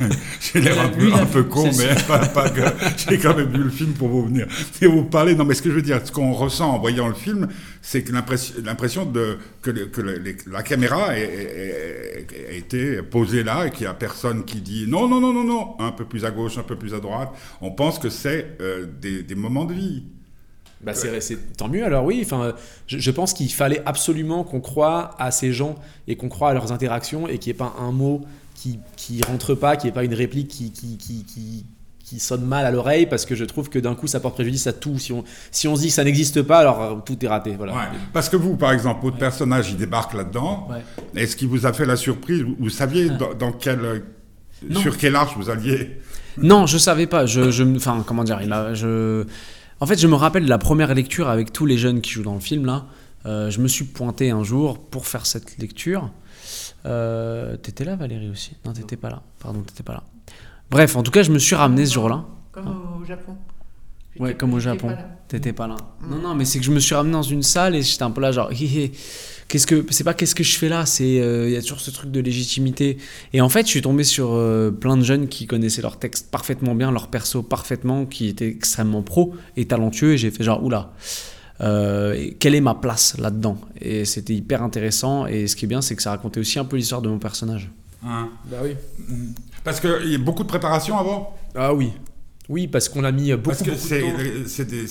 j'ai 0.40 0.60
l'air 0.60 0.80
un 0.80 0.88
peu, 0.88 1.12
un 1.12 1.42
con, 1.44 1.70
mais 1.78 1.94
pas, 2.08 2.18
pas 2.26 2.50
que 2.50 2.60
j'ai 3.08 3.18
quand 3.18 3.34
même 3.36 3.48
vu 3.52 3.62
le 3.62 3.70
film 3.70 3.92
pour 3.92 4.08
vous 4.08 4.24
venir 4.26 4.48
et 4.82 4.86
vous 4.88 5.04
parler. 5.04 5.36
Non, 5.36 5.44
mais 5.44 5.54
ce 5.54 5.62
que 5.62 5.70
je 5.70 5.76
veux 5.76 5.82
dire, 5.82 6.00
ce 6.04 6.10
qu'on 6.10 6.32
ressent 6.32 6.72
en 6.74 6.78
voyant 6.80 7.06
le 7.06 7.14
film, 7.14 7.46
c'est 7.80 8.02
que 8.02 8.10
l'impression, 8.12 8.56
l'impression 8.64 9.06
de 9.06 9.38
que, 9.62 9.70
le- 9.70 9.86
que 9.86 10.00
le- 10.00 10.18
les- 10.18 10.36
la 10.50 10.64
caméra 10.64 11.16
est- 11.16 11.22
est- 11.22 12.26
est- 12.32 12.48
a 12.48 12.52
été 12.52 13.02
posée 13.02 13.44
là 13.44 13.66
et 13.66 13.70
qu'il 13.70 13.84
y 13.84 13.86
a 13.86 13.94
personne 13.94 14.44
qui 14.44 14.60
dit 14.60 14.86
non, 14.88 15.06
non, 15.08 15.20
non, 15.20 15.32
non, 15.32 15.44
non, 15.44 15.76
un 15.78 15.92
peu 15.92 16.04
plus 16.04 16.24
à 16.24 16.32
gauche, 16.32 16.58
un 16.58 16.64
peu 16.64 16.76
plus 16.76 16.92
à 16.94 16.98
droite. 16.98 17.30
On 17.60 17.70
pense 17.70 18.00
que 18.00 18.08
c'est 18.10 18.56
euh, 18.60 18.86
des, 19.00 19.22
des 19.22 19.34
moments 19.36 19.64
de 19.66 19.74
vie. 19.74 20.02
Bah 20.84 20.94
c'est, 20.94 21.20
c'est- 21.20 21.56
tant 21.56 21.68
mieux 21.68 21.84
alors 21.84 22.04
oui. 22.04 22.20
Enfin, 22.24 22.52
je, 22.86 22.98
je 22.98 23.10
pense 23.10 23.32
qu'il 23.32 23.50
fallait 23.52 23.82
absolument 23.86 24.44
qu'on 24.44 24.60
croie 24.60 25.14
à 25.18 25.30
ces 25.30 25.52
gens 25.52 25.76
et 26.08 26.16
qu'on 26.16 26.28
croie 26.28 26.50
à 26.50 26.54
leurs 26.54 26.72
interactions 26.72 27.26
et 27.28 27.38
qu'il 27.38 27.52
n'y 27.52 27.56
ait 27.56 27.58
pas 27.58 27.74
un 27.80 27.90
mot 27.92 28.20
qui 28.54 28.78
qui 28.96 29.22
rentre 29.22 29.54
pas, 29.54 29.76
qu'il 29.76 29.88
n'y 29.88 29.90
ait 29.90 29.94
pas 29.94 30.04
une 30.04 30.14
réplique 30.14 30.48
qui 30.48 30.70
qui, 30.72 30.96
qui, 30.98 31.24
qui 31.24 31.66
qui 32.04 32.18
sonne 32.20 32.44
mal 32.44 32.66
à 32.66 32.70
l'oreille 32.70 33.06
parce 33.06 33.24
que 33.24 33.34
je 33.34 33.46
trouve 33.46 33.70
que 33.70 33.78
d'un 33.78 33.94
coup 33.94 34.06
ça 34.06 34.20
porte 34.20 34.34
préjudice 34.34 34.66
à 34.66 34.74
tout. 34.74 34.98
Si 34.98 35.10
on, 35.10 35.24
si 35.50 35.66
on 35.68 35.74
se 35.74 35.80
dit 35.80 35.86
que 35.88 35.94
ça 35.94 36.04
n'existe 36.04 36.42
pas, 36.42 36.58
alors 36.58 36.82
euh, 36.82 36.94
tout 37.04 37.16
est 37.24 37.28
raté. 37.28 37.54
Voilà. 37.56 37.72
Ouais. 37.72 37.78
Parce 38.12 38.28
que 38.28 38.36
vous, 38.36 38.56
par 38.56 38.72
exemple, 38.72 39.02
votre 39.02 39.16
personnage, 39.16 39.70
il 39.70 39.78
débarque 39.78 40.12
là-dedans. 40.12 40.68
Ouais. 40.70 40.82
Est-ce 41.22 41.34
qu'il 41.34 41.48
vous 41.48 41.64
a 41.64 41.72
fait 41.72 41.86
la 41.86 41.96
surprise? 41.96 42.44
Vous, 42.58 42.68
saviez 42.68 43.08
dans, 43.08 43.32
dans 43.32 43.52
quel, 43.52 43.80
euh, 43.80 44.00
sur 44.74 44.98
quelle 44.98 45.16
arche 45.16 45.34
vous 45.38 45.48
alliez? 45.48 45.98
Non, 46.36 46.66
je 46.66 46.76
savais 46.76 47.06
pas. 47.06 47.24
Je, 47.24 47.50
je, 47.50 47.64
enfin, 47.74 48.04
comment 48.06 48.22
dire, 48.22 48.38
il 48.42 48.52
a- 48.52 48.74
je, 48.74 49.24
en 49.80 49.86
fait, 49.86 49.98
je 49.98 50.06
me 50.06 50.14
rappelle 50.14 50.44
de 50.44 50.48
la 50.48 50.58
première 50.58 50.94
lecture 50.94 51.28
avec 51.28 51.52
tous 51.52 51.66
les 51.66 51.78
jeunes 51.78 52.00
qui 52.00 52.10
jouent 52.12 52.22
dans 52.22 52.34
le 52.34 52.40
film 52.40 52.66
là. 52.66 52.86
Euh, 53.26 53.50
je 53.50 53.60
me 53.60 53.68
suis 53.68 53.84
pointé 53.84 54.30
un 54.30 54.42
jour 54.42 54.78
pour 54.78 55.06
faire 55.06 55.24
cette 55.24 55.56
lecture. 55.58 56.10
Euh, 56.84 57.56
t'étais 57.56 57.84
là, 57.84 57.96
Valérie 57.96 58.28
aussi? 58.28 58.56
Non, 58.66 58.72
t'étais 58.72 58.96
pas 58.96 59.08
là. 59.08 59.22
Pardon, 59.38 59.62
t'étais 59.62 59.82
pas 59.82 59.94
là. 59.94 60.02
Bref, 60.70 60.94
en 60.96 61.02
tout 61.02 61.10
cas, 61.10 61.22
je 61.22 61.30
me 61.30 61.38
suis 61.38 61.54
ramené 61.54 61.86
ce 61.86 61.94
jour-là. 61.94 62.24
Comme 62.52 62.68
au 63.00 63.04
Japon. 63.04 63.36
Ouais, 64.18 64.34
comme 64.34 64.52
au 64.54 64.60
Japon. 64.60 64.88
pas 64.88 64.94
là. 64.94 65.08
T'étais 65.26 65.52
pas 65.52 65.66
là. 65.66 65.76
Non, 66.08 66.18
non, 66.18 66.34
mais 66.34 66.44
c'est 66.44 66.58
que 66.58 66.64
je 66.64 66.70
me 66.70 66.80
suis 66.80 66.94
ramené 66.94 67.12
dans 67.14 67.22
une 67.22 67.42
salle 67.42 67.74
et 67.74 67.82
j'étais 67.82 68.02
un 68.02 68.10
peu 68.10 68.20
là, 68.20 68.30
genre, 68.30 68.52
hé, 68.52 68.64
hé, 68.64 68.92
qu'est-ce 69.48 69.66
que, 69.66 69.84
c'est 69.90 70.04
pas 70.04 70.14
qu'est-ce 70.14 70.34
que 70.34 70.44
je 70.44 70.56
fais 70.56 70.68
là, 70.68 70.86
c'est, 70.86 71.20
euh, 71.20 71.48
il 71.48 71.52
y 71.52 71.56
a 71.56 71.62
toujours 71.62 71.80
ce 71.80 71.90
truc 71.90 72.10
de 72.10 72.20
légitimité. 72.20 72.98
Et 73.32 73.40
en 73.40 73.48
fait, 73.48 73.66
je 73.66 73.70
suis 73.70 73.82
tombé 73.82 74.04
sur 74.04 74.32
euh, 74.32 74.70
plein 74.70 74.96
de 74.96 75.02
jeunes 75.02 75.28
qui 75.28 75.46
connaissaient 75.46 75.82
leur 75.82 75.98
texte 75.98 76.30
parfaitement 76.30 76.74
bien, 76.74 76.90
leur 76.90 77.08
perso 77.08 77.42
parfaitement, 77.42 78.06
qui 78.06 78.28
étaient 78.28 78.48
extrêmement 78.48 79.02
pro 79.02 79.34
et 79.56 79.66
talentueux. 79.66 80.12
Et 80.12 80.18
j'ai 80.18 80.30
fait 80.30 80.44
genre, 80.44 80.62
oula, 80.62 80.92
euh, 81.60 82.30
quelle 82.38 82.54
est 82.54 82.60
ma 82.60 82.74
place 82.74 83.16
là-dedans? 83.18 83.58
Et 83.80 84.04
c'était 84.04 84.34
hyper 84.34 84.62
intéressant. 84.62 85.26
Et 85.26 85.46
ce 85.46 85.56
qui 85.56 85.64
est 85.64 85.68
bien, 85.68 85.82
c'est 85.82 85.96
que 85.96 86.02
ça 86.02 86.10
racontait 86.10 86.40
aussi 86.40 86.58
un 86.58 86.64
peu 86.64 86.76
l'histoire 86.76 87.02
de 87.02 87.08
mon 87.08 87.18
personnage. 87.18 87.70
Hein? 88.06 88.28
Bah 88.50 88.58
oui. 88.62 88.76
Parce 89.62 89.80
qu'il 89.80 90.10
y 90.10 90.14
a 90.14 90.18
beaucoup 90.18 90.42
de 90.42 90.48
préparation 90.48 90.98
avant? 90.98 91.36
Ah 91.54 91.72
oui. 91.72 91.92
Oui, 92.50 92.68
parce 92.68 92.90
qu'on 92.90 93.04
a 93.04 93.12
mis 93.12 93.32
beaucoup, 93.32 93.42
Parce 93.50 93.62
que 93.62 93.74
c'est 93.74 94.00
temps. 94.00 94.06
c'est 94.46 94.68
des, 94.68 94.84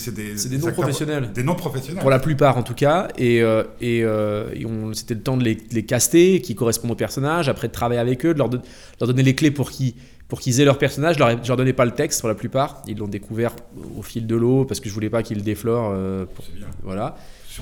des, 0.48 0.58
non-professionnels. 0.58 1.30
Des 1.32 1.44
non-professionnels. 1.44 2.00
Pour 2.00 2.10
la 2.10 2.18
plupart, 2.18 2.58
en 2.58 2.64
tout 2.64 2.74
cas. 2.74 3.08
Et, 3.16 3.42
euh, 3.42 3.62
et, 3.80 4.02
euh, 4.02 4.50
et 4.54 4.66
c'était 4.94 5.14
le 5.14 5.20
temps 5.20 5.36
de 5.36 5.44
les, 5.44 5.54
de 5.54 5.72
les 5.72 5.84
caster, 5.84 6.40
qui 6.40 6.56
correspondent 6.56 6.90
au 6.90 6.96
personnage, 6.96 7.48
après 7.48 7.68
de 7.68 7.72
travailler 7.72 8.00
avec 8.00 8.26
eux, 8.26 8.34
de 8.34 8.38
leur, 8.38 8.48
don- 8.48 8.58
de 8.58 8.62
leur 9.00 9.06
donner 9.08 9.22
les 9.22 9.34
clés 9.34 9.50
pour 9.52 9.70
qu'ils 9.70 9.94
pour 10.26 10.40
qu'ils 10.40 10.58
aient 10.60 10.64
leur 10.64 10.78
personnage. 10.78 11.14
Je 11.16 11.20
leur, 11.20 11.44
je 11.44 11.46
leur 11.48 11.56
donnais 11.56 11.74
pas 11.74 11.84
le 11.84 11.90
texte 11.92 12.20
pour 12.20 12.28
la 12.28 12.34
plupart. 12.34 12.82
Ils 12.88 12.96
l'ont 12.98 13.06
découvert 13.06 13.52
au 13.96 14.02
fil 14.02 14.26
de 14.26 14.34
l'eau 14.34 14.64
parce 14.64 14.80
que 14.80 14.88
je 14.88 14.94
voulais 14.94 15.10
pas 15.10 15.22
qu'ils 15.22 15.36
le 15.36 15.42
déflorent. 15.44 15.92
euh, 15.94 16.24
pour- 16.24 16.44
C'est 16.44 16.56
bien. 16.56 16.66
voilà. 16.82 17.14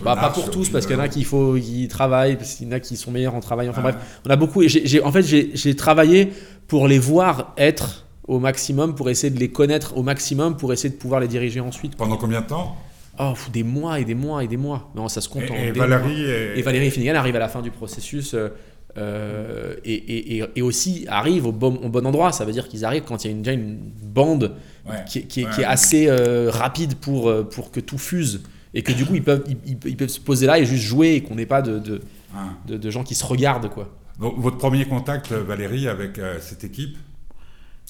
Bah, 0.03 0.17
pas 0.17 0.31
pour 0.31 0.51
tous, 0.51 0.71
parce 0.71 0.87
qu'il 0.87 0.97
y 0.97 0.99
en 0.99 1.03
a 1.03 1.09
qui, 1.09 1.23
faut, 1.23 1.55
qui 1.57 1.87
travaillent, 1.89 2.37
parce 2.37 2.55
qu'il 2.55 2.67
y 2.67 2.71
en 2.71 2.73
a 2.73 2.81
qui 2.81 2.97
sont 2.97 3.11
meilleurs 3.11 3.35
en 3.35 3.41
travail. 3.41 3.69
Enfin 3.69 3.83
Ah. 3.85 3.91
bref, 3.93 3.97
on 4.25 4.31
a 4.31 4.37
beaucoup. 4.37 4.63
et 4.63 5.03
en 5.05 5.13
fait, 5.13 5.23
j'ai 5.23 5.77
travaillé 5.77 6.33
pour 6.67 6.89
les 6.89 6.99
voir 6.99 7.53
être 7.59 8.07
au 8.29 8.39
maximum, 8.39 8.95
pour 8.95 9.11
essayer 9.11 9.33
de 9.33 9.39
les 9.41 9.51
connaître 9.51 9.97
au 9.97 10.03
maximum, 10.03 10.57
pour 10.57 10.73
essayer 10.73 10.91
de 10.91 10.97
pouvoir 10.99 11.21
les 11.21 11.29
diriger 11.29 11.61
ensuite. 11.61 11.97
Pendant 11.97 12.17
combien 12.17 12.41
de 12.41 12.47
temps? 12.47 12.77
Oh, 13.19 13.35
des 13.53 13.63
mois 13.63 14.01
et 14.01 14.05
des 14.05 14.15
mois 14.15 14.43
et 14.45 14.49
des 14.49 14.57
mois. 14.57 14.91
Non, 14.95 15.09
ça 15.09 15.21
se 15.21 15.29
compte 15.29 15.51
en 15.51 15.55
Et, 15.55 15.69
et 15.69 15.73
des 15.73 15.79
mois. 15.81 15.87
Valérie 15.89 16.23
et, 16.23 16.59
Et 16.59 16.63
Valérie 16.63 16.91
Finnegan 16.91 17.15
arrive 17.17 17.37
à 17.37 17.41
la 17.41 17.49
fin 17.49 17.61
du 17.61 17.71
processus 17.71 18.33
euh, 18.35 18.49
euh, 18.97 19.75
et, 19.85 19.93
et- 19.95 20.39
et- 20.39 20.45
et 20.57 20.63
aussi 20.63 21.05
arrive 21.09 21.47
au 21.47 21.53
bon, 21.53 21.77
au 21.83 21.89
bon 21.89 22.07
endroit. 22.07 22.33
Ça 22.33 22.45
veut 22.45 22.53
dire 22.53 22.69
qu'ils 22.69 22.85
arrivent 22.85 23.05
quand 23.07 23.25
il 23.25 23.29
y 23.29 23.31
a 23.31 23.33
une, 23.37 23.43
déjà 23.43 23.53
une 23.53 23.79
bande 24.03 24.55
Ouais. 24.89 24.97
qui, 25.09 25.19
est- 25.21 25.23
qui 25.23 25.41
est, 25.43 25.45
Ouais. 25.47 25.51
qui 25.55 25.61
est 25.61 25.65
assez 25.65 26.07
euh, 26.09 26.51
rapide 26.51 26.95
pour, 26.97 27.29
euh, 27.29 27.43
pour 27.45 27.71
que 27.71 27.81
tout 27.81 27.99
fuse. 27.99 28.43
Et 28.75 28.83
que 28.83 28.93
du 28.93 29.05
coup, 29.05 29.15
ils 29.15 29.23
peuvent, 29.23 29.45
ils, 29.67 29.97
peuvent 29.97 30.09
se 30.09 30.19
poser 30.21 30.47
là 30.47 30.59
et 30.59 30.65
juste 30.65 30.83
jouer 30.85 31.15
et 31.17 31.23
qu'on 31.23 31.35
n'ait 31.35 31.47
pas 31.47 31.61
de, 31.63 31.79
de, 31.79 32.01
Hein. 32.35 32.55
de- 32.67 32.79
de 32.79 32.91
gens 32.91 33.05
qui 33.05 33.15
se 33.15 33.25
regardent. 33.27 33.69
quoi. 33.69 33.91
V- 34.19 34.31
Votre 34.39 34.57
premier 34.57 34.87
contact, 34.87 35.33
Valérie, 35.33 35.87
avec 35.89 36.19
euh, 36.19 36.39
cette 36.41 36.65
équipe? 36.65 36.97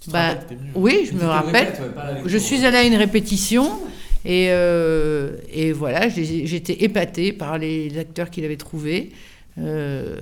Tu 0.03 0.09
te 0.09 0.13
Bah, 0.13 0.29
rappelles, 0.31 0.59
oui, 0.75 1.09
je 1.09 1.17
me 1.17 1.25
rappelle. 1.25 1.69
répète, 1.69 2.23
Je 2.27 2.39
suis 2.39 2.65
allée 2.65 2.79
à 2.79 2.83
une 2.85 2.97
répétition 2.97 3.81
et, 4.25 4.49
euh, 4.51 5.37
et 5.53 5.73
voilà, 5.73 6.09
j'étais 6.09 6.83
épatée 6.85 7.33
par 7.33 7.57
les 7.59 7.97
acteurs 7.99 8.29
qu'il 8.31 8.45
avait 8.45 8.57
trouvés. 8.57 9.13
Euh, 9.59 10.17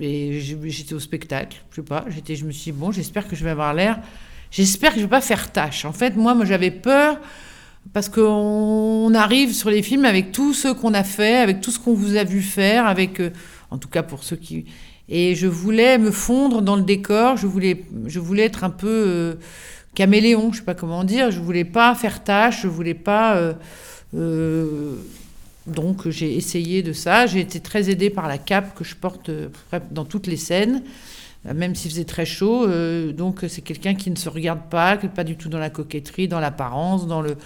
et 0.00 0.40
j'étais 0.40 0.94
au 0.94 1.00
spectacle, 1.00 1.62
je 1.70 1.76
sais 1.76 1.82
pas, 1.82 2.04
j'étais, 2.08 2.34
je 2.34 2.44
me 2.44 2.50
suis 2.52 2.72
dit, 2.72 2.78
bon, 2.78 2.90
j'espère 2.90 3.28
que 3.28 3.36
je 3.36 3.44
vais 3.44 3.50
avoir 3.50 3.72
l'air, 3.74 4.00
j'espère 4.50 4.90
que 4.92 4.98
je 4.98 5.04
vais 5.04 5.10
pas 5.10 5.20
faire 5.20 5.52
tâche. 5.52 5.84
En 5.84 5.92
fait, 5.92 6.16
moi, 6.16 6.34
moi 6.34 6.44
j'avais 6.44 6.72
peur 6.72 7.18
parce 7.92 8.08
qu'on 8.08 9.14
arrive 9.14 9.52
sur 9.52 9.70
les 9.70 9.82
films 9.82 10.04
avec 10.04 10.32
tout 10.32 10.52
ce 10.52 10.68
qu'on 10.68 10.94
a 10.94 11.04
fait, 11.04 11.36
avec 11.36 11.60
tout 11.60 11.70
ce 11.70 11.78
qu'on 11.78 11.94
vous 11.94 12.16
a 12.16 12.24
vu 12.24 12.42
faire, 12.42 12.86
avec, 12.86 13.20
euh, 13.20 13.30
en 13.70 13.78
tout 13.78 13.88
cas 13.88 14.02
pour 14.02 14.24
ceux 14.24 14.36
qui... 14.36 14.64
Et 15.08 15.34
je 15.34 15.46
voulais 15.46 15.98
me 15.98 16.10
fondre 16.10 16.62
dans 16.62 16.76
le 16.76 16.82
décor, 16.82 17.36
je 17.36 17.46
voulais, 17.46 17.84
je 18.06 18.20
voulais 18.20 18.44
être 18.44 18.64
un 18.64 18.70
peu 18.70 18.88
euh, 18.88 19.34
caméléon, 19.94 20.52
je 20.52 20.58
sais 20.58 20.64
pas 20.64 20.74
comment 20.74 21.04
dire, 21.04 21.30
je 21.30 21.40
voulais 21.40 21.64
pas 21.64 21.94
faire 21.94 22.24
tâche, 22.24 22.62
je 22.62 22.68
voulais 22.68 22.94
pas... 22.94 23.36
euh, 23.36 23.52
euh, 24.14 24.94
donc 25.66 26.08
j'ai 26.08 26.36
essayé 26.36 26.82
de 26.82 26.92
ça, 26.92 27.26
j'ai 27.26 27.40
été 27.40 27.60
très 27.60 27.90
aidée 27.90 28.10
par 28.10 28.28
la 28.28 28.36
cape 28.36 28.74
que 28.74 28.84
je 28.84 28.94
porte 28.94 29.30
dans 29.90 30.04
toutes 30.04 30.26
les 30.26 30.36
scènes, 30.36 30.82
même 31.54 31.74
s'il 31.74 31.90
faisait 31.90 32.04
très 32.04 32.26
chaud. 32.26 32.66
donc 33.12 33.46
c'est 33.48 33.62
quelqu'un 33.62 33.94
qui 33.94 34.10
ne 34.10 34.16
se 34.16 34.28
regarde 34.28 34.68
pas, 34.68 34.98
qui 34.98 35.06
n'est 35.06 35.12
pas 35.12 35.24
du 35.24 35.36
tout 35.36 35.48
dans 35.48 35.58
la 35.58 35.70
coquetterie, 35.70 36.28
dans 36.28 36.40
l'apparence, 36.40 37.06
dans 37.06 37.22
le... 37.22 37.36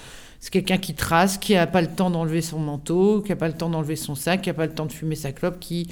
C'est 0.40 0.50
quelqu'un 0.50 0.78
qui 0.78 0.94
trace, 0.94 1.38
qui 1.38 1.54
n'a 1.54 1.68
pas 1.68 1.80
le 1.80 1.86
temps 1.86 2.10
d'enlever 2.10 2.42
son 2.42 2.58
manteau, 2.58 3.22
qui 3.22 3.30
n'a 3.30 3.36
pas 3.36 3.46
le 3.46 3.54
temps 3.54 3.70
d'enlever 3.70 3.94
son 3.94 4.16
sac, 4.16 4.42
qui 4.42 4.48
n'a 4.48 4.54
pas 4.54 4.66
le 4.66 4.72
temps 4.72 4.86
de 4.86 4.92
fumer 4.92 5.14
sa 5.14 5.30
clope, 5.30 5.60
qui 5.60 5.86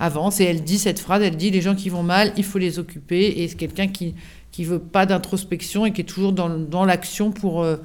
avance. 0.00 0.40
Et 0.40 0.44
elle 0.44 0.64
dit 0.64 0.78
cette 0.78 0.98
phrase, 0.98 1.22
elle 1.22 1.36
dit, 1.36 1.50
les 1.50 1.60
gens 1.60 1.76
qui 1.76 1.90
vont 1.90 2.02
mal, 2.02 2.32
il 2.36 2.44
faut 2.44 2.58
les 2.58 2.78
occuper. 2.78 3.42
Et 3.42 3.48
c'est 3.48 3.56
quelqu'un 3.56 3.86
qui 3.86 4.14
qui 4.50 4.64
veut 4.64 4.80
pas 4.80 5.06
d'introspection 5.06 5.86
et 5.86 5.92
qui 5.92 6.00
est 6.00 6.04
toujours 6.04 6.32
dans, 6.32 6.48
dans 6.48 6.84
l'action 6.84 7.30
pour... 7.30 7.62
euh, 7.62 7.76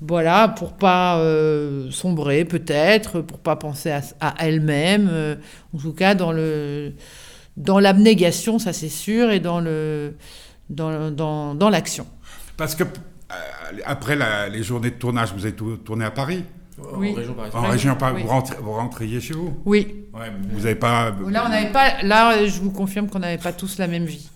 voilà, 0.00 0.48
pour 0.48 0.72
pas 0.72 1.18
euh, 1.18 1.88
sombrer 1.90 2.44
peut-être, 2.44 3.20
pour 3.22 3.38
pas 3.38 3.56
penser 3.56 3.90
à, 3.90 4.02
à 4.20 4.34
elle-même, 4.44 5.08
euh, 5.10 5.36
en 5.72 5.78
tout 5.78 5.94
cas 5.94 6.14
dans 6.16 6.32
le 6.32 6.92
dans 7.56 7.78
l'abnégation, 7.78 8.58
ça 8.58 8.72
c'est 8.72 8.90
sûr, 8.90 9.30
et 9.30 9.40
dans 9.40 9.60
le 9.60 10.16
dans, 10.68 11.12
dans, 11.12 11.54
dans 11.54 11.70
l'action. 11.70 12.06
Parce 12.56 12.74
que 12.74 12.82
euh, 12.82 13.36
après 13.86 14.18
les 14.50 14.62
journées 14.64 14.90
de 14.90 14.96
tournage, 14.96 15.32
vous 15.32 15.46
avez 15.46 15.54
tourné 15.54 16.04
à 16.04 16.10
Paris? 16.10 16.42
En 16.78 16.98
Oui. 16.98 17.14
région 17.14 17.34
parisienne. 17.34 17.64
En 17.64 17.68
région, 17.68 17.96
Paris, 17.96 18.22
Oui. 18.28 18.42
vous, 18.62 18.72
rentriez 18.72 19.20
chez 19.20 19.34
vous? 19.34 19.56
Oui. 19.64 20.06
Ouais, 20.12 20.30
Vous 20.50 20.58
n'avez 20.60 20.74
pas... 20.74 21.10
Là, 21.30 21.44
on 21.46 21.48
n'avait 21.48 21.70
pas. 21.72 22.02
Là, 22.02 22.44
je 22.46 22.60
vous 22.60 22.70
confirme 22.72 23.08
qu'on 23.08 23.20
n'avait 23.20 23.38
pas 23.42 23.52
tous 23.52 23.78
la 23.78 23.86
même 23.86 24.04
vie. 24.04 24.28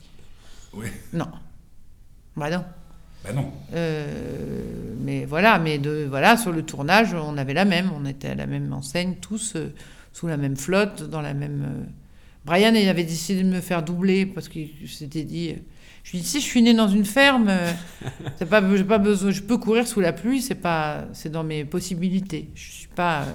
Oui. 0.75 0.87
Non. 1.13 1.27
Bah 2.37 2.51
non. 2.51 2.65
Ben 3.25 3.35
non. 3.35 3.51
Euh, 3.75 4.63
mais 5.01 5.25
voilà, 5.25 5.59
mais 5.59 5.79
de 5.79 6.07
voilà, 6.09 6.37
sur 6.37 6.53
le 6.53 6.63
tournage, 6.63 7.15
on 7.15 7.37
avait 7.37 7.55
la 7.55 7.65
même. 7.65 7.91
On 8.01 8.05
était 8.07 8.29
à 8.29 8.35
la 8.37 8.47
même 8.47 8.73
enseigne, 8.73 9.17
tous 9.21 9.55
euh, 9.57 9.75
sous 10.13 10.29
la 10.29 10.37
même 10.37 10.57
flotte, 10.57 11.03
dans 11.09 11.21
la 11.21 11.35
même. 11.35 11.65
euh. 11.65 11.85
Brian, 12.45 12.73
il 12.75 12.89
avait 12.89 13.03
décidé 13.05 13.43
de 13.43 13.49
me 13.49 13.61
faire 13.61 13.83
doubler 13.83 14.25
parce 14.27 14.49
qu'il 14.49 14.71
s'était 14.89 15.25
dit. 15.25 15.57
Je 16.09 16.13
lui 16.13 16.21
dis, 16.21 16.27
si 16.27 16.41
je 16.41 16.47
suis 16.47 16.63
né 16.63 16.73
dans 16.73 16.89
une 16.89 17.05
ferme, 17.05 17.49
euh, 17.51 17.71
c'est 18.39 18.49
pas, 18.49 18.63
j'ai 18.75 18.83
pas 18.83 18.97
besoin, 18.97 19.31
je 19.31 19.43
peux 19.43 19.59
courir 19.59 19.87
sous 19.87 20.01
la 20.01 20.15
pluie, 20.15 20.41
c'est 20.41 20.55
pas, 20.55 21.05
c'est 21.13 21.29
dans 21.29 21.45
mes 21.45 21.67
possibilités. 21.67 22.49
Je 22.55 22.71
suis 22.71 22.89
pas, 22.89 23.25
euh, 23.25 23.33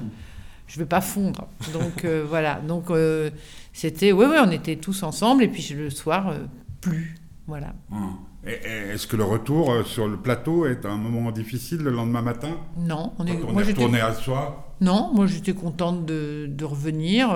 je 0.66 0.80
vais 0.80 0.88
pas 0.88 1.00
fondre. 1.00 1.48
Donc 1.72 2.04
euh, 2.04 2.26
voilà, 2.28 2.56
donc 2.68 2.90
euh, 2.90 3.30
c'était, 3.74 4.12
oui, 4.12 4.26
oui, 4.28 4.38
on 4.44 4.50
était 4.50 4.78
tous 4.78 5.04
ensemble 5.04 5.44
et 5.44 5.50
puis 5.50 5.72
le 5.76 5.92
soir, 5.92 6.30
euh, 6.30 6.40
plus, 6.82 7.16
voilà. 7.46 7.76
Hum. 7.92 8.16
Est-ce 8.44 9.06
que 9.06 9.18
le 9.18 9.24
retour 9.24 9.86
sur 9.86 10.08
le 10.08 10.18
plateau 10.18 10.66
est 10.66 10.84
un 10.84 10.98
moment 10.98 11.32
difficile 11.32 11.78
le 11.78 11.92
lendemain 11.92 12.24
matin? 12.24 12.58
Non, 12.76 13.14
on 13.20 13.26
est, 13.28 13.38
Quand 13.38 13.50
on 13.50 13.54
moi 13.54 13.62
est 13.62 13.68
retourné 13.68 14.02
à 14.02 14.14
soi? 14.16 14.74
Non, 14.82 15.12
moi 15.14 15.28
j'étais 15.28 15.54
contente 15.54 16.08
de, 16.08 16.50
de 16.50 16.66
revenir. 16.66 17.34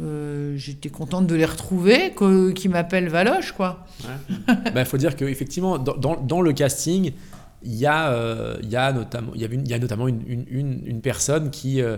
Euh, 0.00 0.54
j'étais 0.56 0.88
contente 0.88 1.26
de 1.26 1.34
les 1.34 1.44
retrouver, 1.44 2.12
qu'ils 2.54 2.70
m'appellent 2.70 3.08
Valoche, 3.08 3.52
quoi. 3.52 3.86
Il 4.66 4.72
Bah, 4.72 4.84
faut 4.84 4.96
dire 4.96 5.16
qu'effectivement, 5.16 5.78
dans, 5.78 5.96
dans, 5.96 6.16
dans 6.20 6.40
le 6.40 6.52
casting, 6.52 7.12
il 7.64 7.74
y, 7.74 7.86
a, 7.86 8.10
euh, 8.12 8.56
il 8.62 8.70
y, 8.70 8.76
a 8.76 8.92
notamment, 8.92 9.32
il 9.34 9.42
y, 9.42 9.44
une- 9.44 9.68
y 9.68 9.74
a 9.74 9.78
notamment 9.78 10.08
une, 10.08 10.22
une, 10.26 10.44
une, 10.50 10.82
une 10.84 11.00
personne 11.00 11.50
qui, 11.50 11.80
euh, 11.80 11.96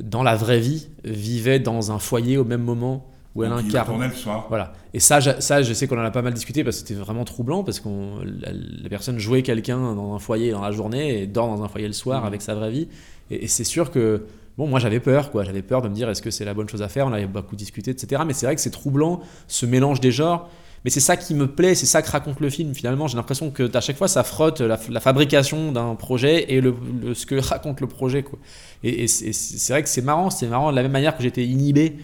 dans 0.00 0.22
la 0.22 0.36
vraie 0.36 0.58
vie, 0.60 0.88
vivait 1.04 1.58
dans 1.60 1.92
un 1.92 1.98
foyer 1.98 2.36
au 2.36 2.44
même 2.44 2.62
moment 2.62 3.06
où 3.34 3.44
elle 3.44 3.52
incarne. 3.52 4.02
le 4.02 4.10
soir. 4.12 4.46
Voilà. 4.48 4.72
Et 4.92 5.00
ça, 5.00 5.20
je, 5.20 5.30
ça, 5.40 5.62
je 5.62 5.72
sais 5.72 5.86
qu'on 5.86 5.98
en 5.98 6.04
a 6.04 6.10
pas 6.10 6.22
mal 6.22 6.34
discuté 6.34 6.64
parce 6.64 6.76
que 6.82 6.88
c'était 6.88 7.00
vraiment 7.00 7.24
troublant 7.24 7.64
parce 7.64 7.80
que 7.80 7.88
la, 8.24 8.50
la 8.52 8.88
personne 8.88 9.18
jouait 9.18 9.42
quelqu'un 9.42 9.94
dans 9.94 10.14
un 10.14 10.18
foyer 10.18 10.50
dans 10.52 10.62
la 10.62 10.72
journée 10.72 11.22
et 11.22 11.26
dort 11.26 11.46
dans 11.54 11.62
un 11.62 11.68
foyer 11.68 11.86
le 11.86 11.92
soir 11.92 12.22
Mhm. 12.22 12.26
avec 12.26 12.42
sa 12.42 12.54
vraie 12.54 12.70
vie. 12.70 12.88
Et, 13.30 13.44
et 13.44 13.46
c'est 13.48 13.64
sûr 13.64 13.90
que, 13.90 14.24
bon, 14.58 14.66
moi 14.66 14.78
j'avais 14.78 15.00
peur, 15.00 15.30
quoi. 15.30 15.44
J'avais 15.44 15.62
peur 15.62 15.82
de 15.82 15.88
me 15.88 15.94
dire 15.94 16.08
est-ce 16.08 16.22
que 16.22 16.30
c'est 16.30 16.44
la 16.44 16.54
bonne 16.54 16.68
chose 16.68 16.82
à 16.82 16.88
faire? 16.88 17.06
On 17.06 17.12
avait 17.12 17.26
beaucoup 17.26 17.56
discuté, 17.56 17.90
etc. 17.90 18.22
Mais 18.26 18.32
c'est 18.32 18.46
vrai 18.46 18.54
que 18.54 18.60
c'est 18.60 18.70
troublant, 18.70 19.20
ce 19.48 19.66
mélange 19.66 20.00
des 20.00 20.12
genres. 20.12 20.48
Mais 20.84 20.90
c'est 20.90 21.00
ça 21.00 21.16
qui 21.16 21.34
me 21.34 21.48
plaît, 21.48 21.74
c'est 21.74 21.86
ça 21.86 22.00
que 22.00 22.08
raconte 22.08 22.38
le 22.38 22.48
film 22.48 22.72
finalement. 22.74 23.08
J'ai 23.08 23.16
l'impression 23.16 23.50
que 23.50 23.76
à 23.76 23.80
chaque 23.80 23.96
fois 23.96 24.06
ça 24.06 24.22
frotte 24.22 24.60
la, 24.60 24.76
fabrication 24.76 25.72
d'un 25.72 25.96
projet 25.96 26.52
et 26.52 26.60
le, 26.60 26.74
ce 27.14 27.26
que 27.26 27.34
raconte 27.34 27.80
le 27.80 27.88
projet. 27.88 28.22
Quoi. 28.22 28.38
Et, 28.84 29.04
et 29.04 29.08
c'est 29.08 29.72
vrai 29.72 29.82
que 29.82 29.88
c'est 29.88 30.02
marrant, 30.02 30.30
c'est 30.30 30.46
marrant 30.46 30.70
de 30.70 30.76
la 30.76 30.82
même 30.82 30.92
manière 30.92 31.16
que 31.16 31.24
j'étais 31.24 31.44
inhibé 31.44 31.96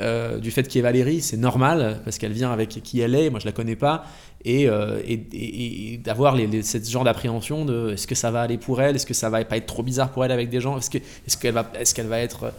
euh, 0.00 0.38
du 0.38 0.50
fait 0.50 0.64
qu'il 0.68 0.76
y 0.76 0.80
ait 0.80 0.82
Valérie, 0.82 1.20
c'est 1.20 1.36
normal 1.36 2.00
parce 2.04 2.18
qu'elle 2.18 2.32
vient 2.32 2.52
avec 2.52 2.68
qui 2.68 3.00
elle 3.00 3.14
est, 3.14 3.30
moi 3.30 3.40
je 3.40 3.46
la 3.46 3.52
connais 3.52 3.76
pas, 3.76 4.04
et, 4.44 4.68
euh, 4.68 5.00
et, 5.06 5.14
et- 5.32 5.94
et 5.94 5.98
d'avoir 5.98 6.34
les, 6.36 6.46
les- 6.46 6.62
ce 6.62 6.78
genre 6.90 7.04
d'appréhension 7.04 7.64
de 7.64 7.92
est-ce 7.92 8.06
que 8.06 8.14
ça 8.14 8.30
va 8.30 8.42
aller 8.42 8.58
pour 8.58 8.80
elle, 8.82 8.96
est-ce 8.96 9.06
que 9.06 9.14
ça 9.14 9.30
va 9.30 9.44
pas 9.44 9.56
être 9.56 9.66
trop 9.66 9.82
bizarre 9.82 10.10
pour 10.10 10.24
elle 10.24 10.32
avec 10.32 10.48
des 10.50 10.60
gens, 10.60 10.76
est-ce 10.78 10.90
que 10.90 10.98
est-ce 10.98 11.36
qu'elle 11.94 12.06
va 12.06 12.20
être 12.20 12.52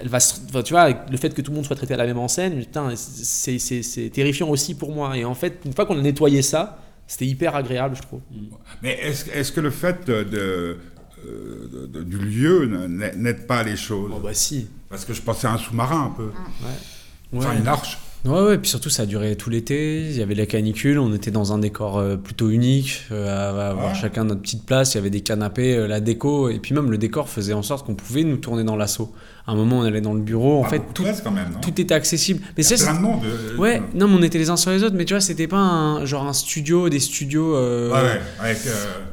elle 0.00 0.08
va 0.08 0.18
tu 0.62 0.72
vois 0.74 0.90
le 1.10 1.16
fait 1.16 1.32
que 1.34 1.40
tout 1.40 1.50
le 1.50 1.56
monde 1.56 1.64
soit 1.64 1.74
traité 1.76 1.94
à 1.94 1.96
la 1.96 2.04
même 2.06 2.18
enseigne, 2.18 2.58
putain, 2.60 2.92
c'est, 2.94 4.10
terrifiant 4.12 4.48
aussi 4.48 4.74
pour 4.74 4.92
moi. 4.92 5.16
Et 5.16 5.24
en 5.24 5.34
fait 5.34 5.60
une 5.64 5.72
fois 5.72 5.86
qu'on 5.86 5.98
a 5.98 6.02
nettoyé 6.02 6.42
ça, 6.42 6.78
c'était 7.06 7.26
hyper 7.26 7.56
agréable 7.56 7.96
je 7.96 8.02
trouve. 8.02 8.20
Mais 8.82 8.98
est-ce 9.00 9.50
que 9.52 9.60
le 9.60 9.70
fait 9.70 10.06
de, 10.06 10.24
de, 10.24 10.76
euh, 11.26 11.86
de- 11.90 12.02
du 12.02 12.18
lieu 12.18 12.66
n'aide 12.66 13.46
pas 13.46 13.62
les 13.62 13.76
choses? 13.76 14.10
Bon 14.10 14.20
bah 14.20 14.34
si. 14.34 14.68
Parce 14.88 15.04
que 15.04 15.12
je 15.12 15.22
pensais 15.22 15.46
à 15.46 15.52
un 15.52 15.58
sous-marin 15.58 16.06
un 16.06 16.16
peu. 16.16 16.30
Enfin, 17.36 17.50
Ouais. 17.50 17.58
une 17.58 17.68
arche. 17.68 17.98
Ouais, 18.24 18.40
ouais, 18.42 18.58
puis 18.58 18.68
surtout 18.68 18.90
ça 18.90 19.04
a 19.04 19.06
duré 19.06 19.36
tout 19.36 19.48
l'été, 19.48 20.00
il 20.06 20.16
y 20.16 20.22
avait 20.22 20.34
la 20.34 20.46
canicule, 20.46 20.98
on 20.98 21.14
était 21.14 21.30
dans 21.30 21.52
un 21.52 21.58
décor 21.58 21.98
euh, 21.98 22.16
plutôt 22.16 22.50
unique, 22.50 23.02
euh, 23.12 23.28
à, 23.28 23.68
avoir 23.70 23.92
Ouais. 23.92 23.94
chacun 23.94 24.24
notre 24.24 24.40
petite 24.42 24.66
place, 24.66 24.94
il 24.94 24.96
y 24.96 25.00
avait 25.00 25.10
des 25.10 25.20
canapés, 25.20 25.76
euh, 25.76 25.86
la 25.86 26.00
déco, 26.00 26.48
et 26.48 26.58
puis 26.58 26.74
même 26.74 26.90
le 26.90 26.98
décor 26.98 27.28
faisait 27.28 27.52
en 27.52 27.62
sorte 27.62 27.86
qu'on 27.86 27.94
pouvait 27.94 28.24
nous 28.24 28.38
tourner 28.38 28.64
dans 28.64 28.74
l'assaut. 28.74 29.12
À 29.48 29.52
un 29.52 29.54
moment 29.54 29.78
on 29.78 29.82
allait 29.82 30.02
dans 30.02 30.12
le 30.12 30.20
bureau, 30.20 30.60
en 30.60 30.64
Ah, 30.66 30.68
fait 30.68 30.82
tout, 30.92 31.04
place 31.04 31.22
quand 31.22 31.30
même, 31.30 31.48
non 31.54 31.60
tout 31.60 31.80
était 31.80 31.94
accessible. 31.94 32.42
Mais 32.54 32.62
c'est 32.62 32.76
plein 32.76 32.94
de 32.94 33.00
monde. 33.00 33.20
euh, 33.24 33.56
Ouais, 33.56 33.78
euh, 33.78 33.98
non, 33.98 34.06
mais 34.06 34.16
on 34.18 34.22
était 34.22 34.36
les 34.36 34.50
uns 34.50 34.58
sur 34.58 34.70
les 34.72 34.82
autres, 34.84 34.94
mais 34.94 35.06
tu 35.06 35.14
vois, 35.14 35.22
c'était 35.22 35.46
pas 35.48 35.56
un, 35.56 36.04
genre 36.04 36.26
un 36.28 36.34
studio, 36.34 36.90
des 36.90 37.00
studios. 37.00 37.56
euh, 37.56 37.88
Ouais, 37.90 37.96
ouais, 38.02 38.20
avec, 38.40 38.58
euh, 38.66 38.70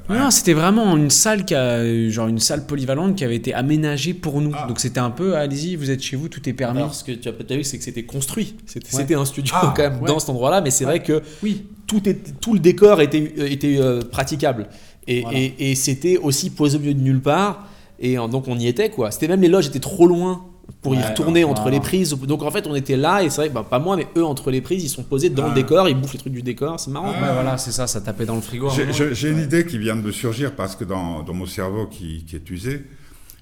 non, 0.09 0.15
ouais. 0.15 0.21
non, 0.21 0.31
c'était 0.31 0.51
vraiment 0.51 0.97
une 0.97 1.09
salle 1.09 1.45
qui 1.45 1.55
a, 1.55 2.09
genre 2.09 2.27
une 2.27 2.39
salle 2.39 2.65
polyvalente 2.65 3.15
qui 3.15 3.23
avait 3.23 3.37
été 3.37 3.53
aménagée 3.53 4.13
pour 4.13 4.41
nous. 4.41 4.51
Ah. 4.53 4.65
Donc 4.67 4.81
c'était 4.81 4.99
un 4.99 5.09
peu, 5.09 5.37
allez-y, 5.37 5.77
vous 5.77 5.89
êtes 5.89 6.01
chez 6.03 6.17
vous, 6.17 6.27
tout 6.27 6.47
est 6.49 6.53
permis. 6.53 6.79
Alors 6.79 6.93
ce 6.93 7.05
que 7.05 7.13
tu 7.13 7.29
as 7.29 7.31
peut-être 7.31 7.55
vu 7.55 7.63
c'est 7.63 7.77
que 7.77 7.83
c'était 7.85 8.03
construit, 8.03 8.55
c'était, 8.65 9.15
Ouais. 9.15 9.21
un 9.21 9.23
studio 9.25 9.53
Ah, 9.57 9.73
quand 9.77 9.83
même 9.83 10.01
ouais. 10.01 10.07
dans 10.09 10.19
cet 10.19 10.29
endroit-là, 10.31 10.59
mais 10.59 10.69
c'est 10.69 10.83
vrai 10.83 11.01
que 11.01 11.21
Oui. 11.43 11.63
tout, 11.87 12.07
est, 12.09 12.41
tout 12.41 12.53
le 12.53 12.59
décor 12.59 12.99
était, 12.99 13.33
était 13.37 13.77
euh, 13.79 14.01
praticable. 14.01 14.67
Et, 15.07 15.21
Voilà. 15.21 15.37
et, 15.37 15.71
et 15.71 15.75
c'était 15.75 16.17
aussi 16.17 16.49
posé 16.49 16.75
au 16.77 16.81
milieu 16.81 16.93
de 16.93 17.01
nulle 17.01 17.21
part. 17.21 17.69
Et 17.99 18.15
donc 18.15 18.47
on 18.47 18.57
y 18.57 18.67
était 18.67 18.89
quoi. 18.89 19.11
C'était 19.11 19.27
même 19.27 19.41
les 19.41 19.47
loges 19.47 19.67
étaient 19.67 19.79
trop 19.79 20.07
loin 20.07 20.45
pour 20.81 20.95
y 20.95 21.01
retourner 21.01 21.43
entre 21.43 21.69
les 21.69 21.79
prises. 21.79 22.11
Donc 22.11 22.43
en 22.43 22.51
fait 22.51 22.67
on 22.67 22.75
était 22.75 22.97
là 22.97 23.23
et 23.23 23.29
c'est 23.29 23.41
vrai, 23.41 23.49
que, 23.49 23.53
bah, 23.53 23.65
pas 23.69 23.79
moi 23.79 23.95
mais 23.95 24.07
eux 24.17 24.25
entre 24.25 24.51
les 24.51 24.61
prises 24.61 24.83
ils 24.83 24.89
sont 24.89 25.03
posés 25.03 25.29
dans 25.29 25.47
le 25.47 25.53
décor, 25.53 25.87
ils 25.89 25.95
bouffent 25.99 26.13
les 26.13 26.19
trucs 26.19 26.33
du 26.33 26.41
décor, 26.41 26.79
c'est 26.79 26.91
marrant. 26.91 27.09
Ouais, 27.11 27.19
voilà, 27.19 27.57
c'est 27.57 27.71
ça, 27.71 27.87
ça 27.87 28.01
tapait 28.01 28.25
dans 28.25 28.35
le 28.35 28.41
frigo. 28.41 28.69
J'ai- 28.69 29.29
une 29.29 29.39
idée 29.39 29.65
qui 29.65 29.77
vient 29.77 29.95
de 29.95 30.01
me 30.01 30.11
surgir 30.11 30.55
parce 30.55 30.75
que 30.75 30.83
dans, 30.83 31.23
dans 31.23 31.33
mon 31.33 31.45
cerveau 31.45 31.87
qui, 31.87 32.25
qui 32.25 32.35
est 32.35 32.49
usé, 32.49 32.85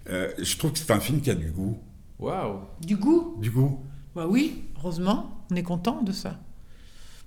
euh, 0.09 0.29
je 0.41 0.57
trouve 0.57 0.71
que 0.73 0.79
c'est 0.79 0.91
un 0.91 0.99
film 0.99 1.21
qui 1.21 1.29
a 1.31 1.35
du 1.35 1.49
goût. 1.51 1.77
Waouh. 2.19 2.59
Du 2.81 2.95
goût? 2.97 3.35
Du 3.39 3.49
goût. 3.51 3.79
Bah 4.15 4.25
oui, 4.29 4.63
heureusement, 4.79 5.45
on 5.51 5.55
est 5.55 5.63
content 5.63 6.01
de 6.03 6.11
ça. 6.11 6.35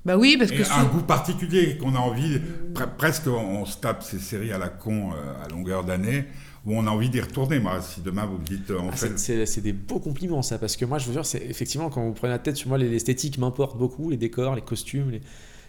Bah 0.04 0.16
oui, 0.16 0.36
parce 0.38 0.52
Et 0.52 0.56
que 0.56 0.62
un 0.72 0.84
goût 0.84 1.02
particulier 1.02 1.76
qu'on 1.78 1.94
a 1.96 1.98
envie, 1.98 2.38
pre- 2.74 2.86
presque 2.96 3.26
on, 3.26 3.62
on 3.62 3.64
se 3.66 3.76
tape 3.78 4.02
ces 4.04 4.18
séries 4.20 4.52
à 4.52 4.58
la 4.58 4.68
con 4.68 5.10
euh, 5.12 5.44
à 5.44 5.48
longueur 5.48 5.82
d'année, 5.84 6.26
où 6.66 6.74
on 6.74 6.86
a 6.86 6.90
envie 6.90 7.08
d'y 7.08 7.20
retourner. 7.20 7.58
Moi, 7.60 7.80
si 7.80 8.00
demain 8.00 8.26
vous 8.26 8.38
me 8.38 8.44
dites, 8.44 8.70
euh, 8.70 8.78
on 8.82 8.88
Ah, 8.92 8.96
fait... 8.96 9.08
c'est, 9.16 9.18
c'est- 9.18 9.46
c'est 9.46 9.60
des 9.60 9.72
beaux 9.72 10.00
compliments 10.00 10.42
ça 10.42 10.58
parce 10.58 10.76
que 10.76 10.84
moi 10.84 10.98
je 10.98 11.06
vous 11.06 11.12
jure 11.12 11.24
c'est 11.24 11.42
effectivement 11.48 11.88
quand 11.90 12.04
vous 12.04 12.12
prenez 12.12 12.32
la 12.32 12.38
tête 12.38 12.56
sur 12.56 12.68
moi 12.68 12.76
l'esthétique 12.78 13.38
m'importe 13.38 13.78
beaucoup 13.78 14.10
les 14.10 14.16
décors 14.16 14.54
les 14.56 14.62
costumes 14.62 15.10
les- 15.12 15.20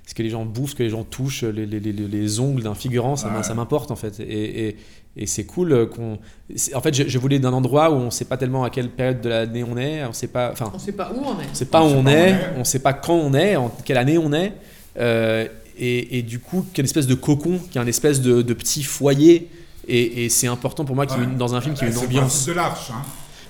ce 0.08 0.14
que 0.14 0.24
les 0.24 0.30
gens 0.30 0.46
bouffent, 0.46 0.70
ce 0.72 0.76
que 0.76 0.84
les 0.84 0.90
gens 0.90 1.04
touchent, 1.04 1.44
les, 1.44 1.66
les- 1.66 1.82
les- 1.82 1.92
les 1.92 2.40
ongles 2.40 2.64
d'un 2.64 2.76
figurant, 2.76 3.18
ça, 3.18 3.28
m'im- 3.30 3.38
Ouais. 3.40 3.44
ça 3.44 3.54
m'importe 3.54 3.92
en 3.92 3.98
fait. 3.98 4.22
Et, 4.22 4.70
et- 4.70 4.76
et 5.18 5.26
c'est 5.26 5.44
cool 5.46 5.90
qu'on. 5.90 6.18
c'est- 6.56 6.74
En 6.76 6.82
fait, 6.82 6.94
je, 6.94 7.10
je 7.10 7.18
voulais 7.20 7.40
d'un 7.40 7.52
endroit 7.52 7.92
où 7.92 7.96
on 7.96 8.10
sait 8.10 8.24
pas 8.24 8.38
tellement 8.38 8.64
à 8.64 8.70
quelle 8.70 8.90
période 8.90 9.20
de 9.20 9.28
l'année 9.28 9.66
on 9.66 9.76
est, 9.78 10.06
on 10.06 10.14
sait 10.14 10.28
pas. 10.30 10.52
Enfin, 10.54 10.72
On 10.74 10.80
sait 10.80 10.94
pas 10.94 11.12
où 11.14 11.18
on 11.26 11.40
est. 11.42 11.48
on 11.52 11.54
sait 11.54 11.66
pas 11.66 11.84
où 11.84 11.90
sait 11.90 11.96
on 11.96 12.06
où 12.06 12.08
est, 12.08 12.32
on 12.32 12.36
est. 12.36 12.60
on 12.60 12.64
sait 12.64 12.80
pas 12.80 12.94
quand 12.94 13.16
on 13.16 13.34
est, 13.34 13.58
en 13.58 13.68
quelle 13.84 13.98
année 13.98 14.18
on 14.18 14.32
est. 14.32 14.54
euh, 14.98 15.46
et, 15.78 16.18
et 16.20 16.22
du 16.24 16.40
coup, 16.40 16.62
qu'il 16.62 16.78
y 16.78 16.80
a 16.80 16.84
une 16.84 16.86
espèce 16.86 17.06
de 17.08 17.14
cocon, 17.16 17.58
qu'il 17.60 17.76
y 17.76 17.80
a 17.80 17.82
une 17.82 17.88
espèce 17.90 18.22
de, 18.22 18.42
de 18.42 18.54
petit 18.54 18.84
foyer. 18.84 19.50
Et, 19.88 20.26
et 20.26 20.30
c'est 20.30 20.48
important 20.48 20.86
pour 20.86 20.96
moi 20.96 21.06
qu'il 21.06 21.18
y 21.18 21.22
ait 21.22 21.24
une- 21.26 21.38
dans 21.38 21.56
un 21.56 21.62
film 21.62 21.74
qu'il 21.76 21.88
y 21.88 21.90
ait 21.90 21.94
une 21.94 21.98
C'est 22.00 22.04
le 22.04 22.08
ambiance. 22.08 22.32
principe 22.34 22.50
de 22.50 22.54
l'arche. 22.56 22.92
hein. 22.92 23.02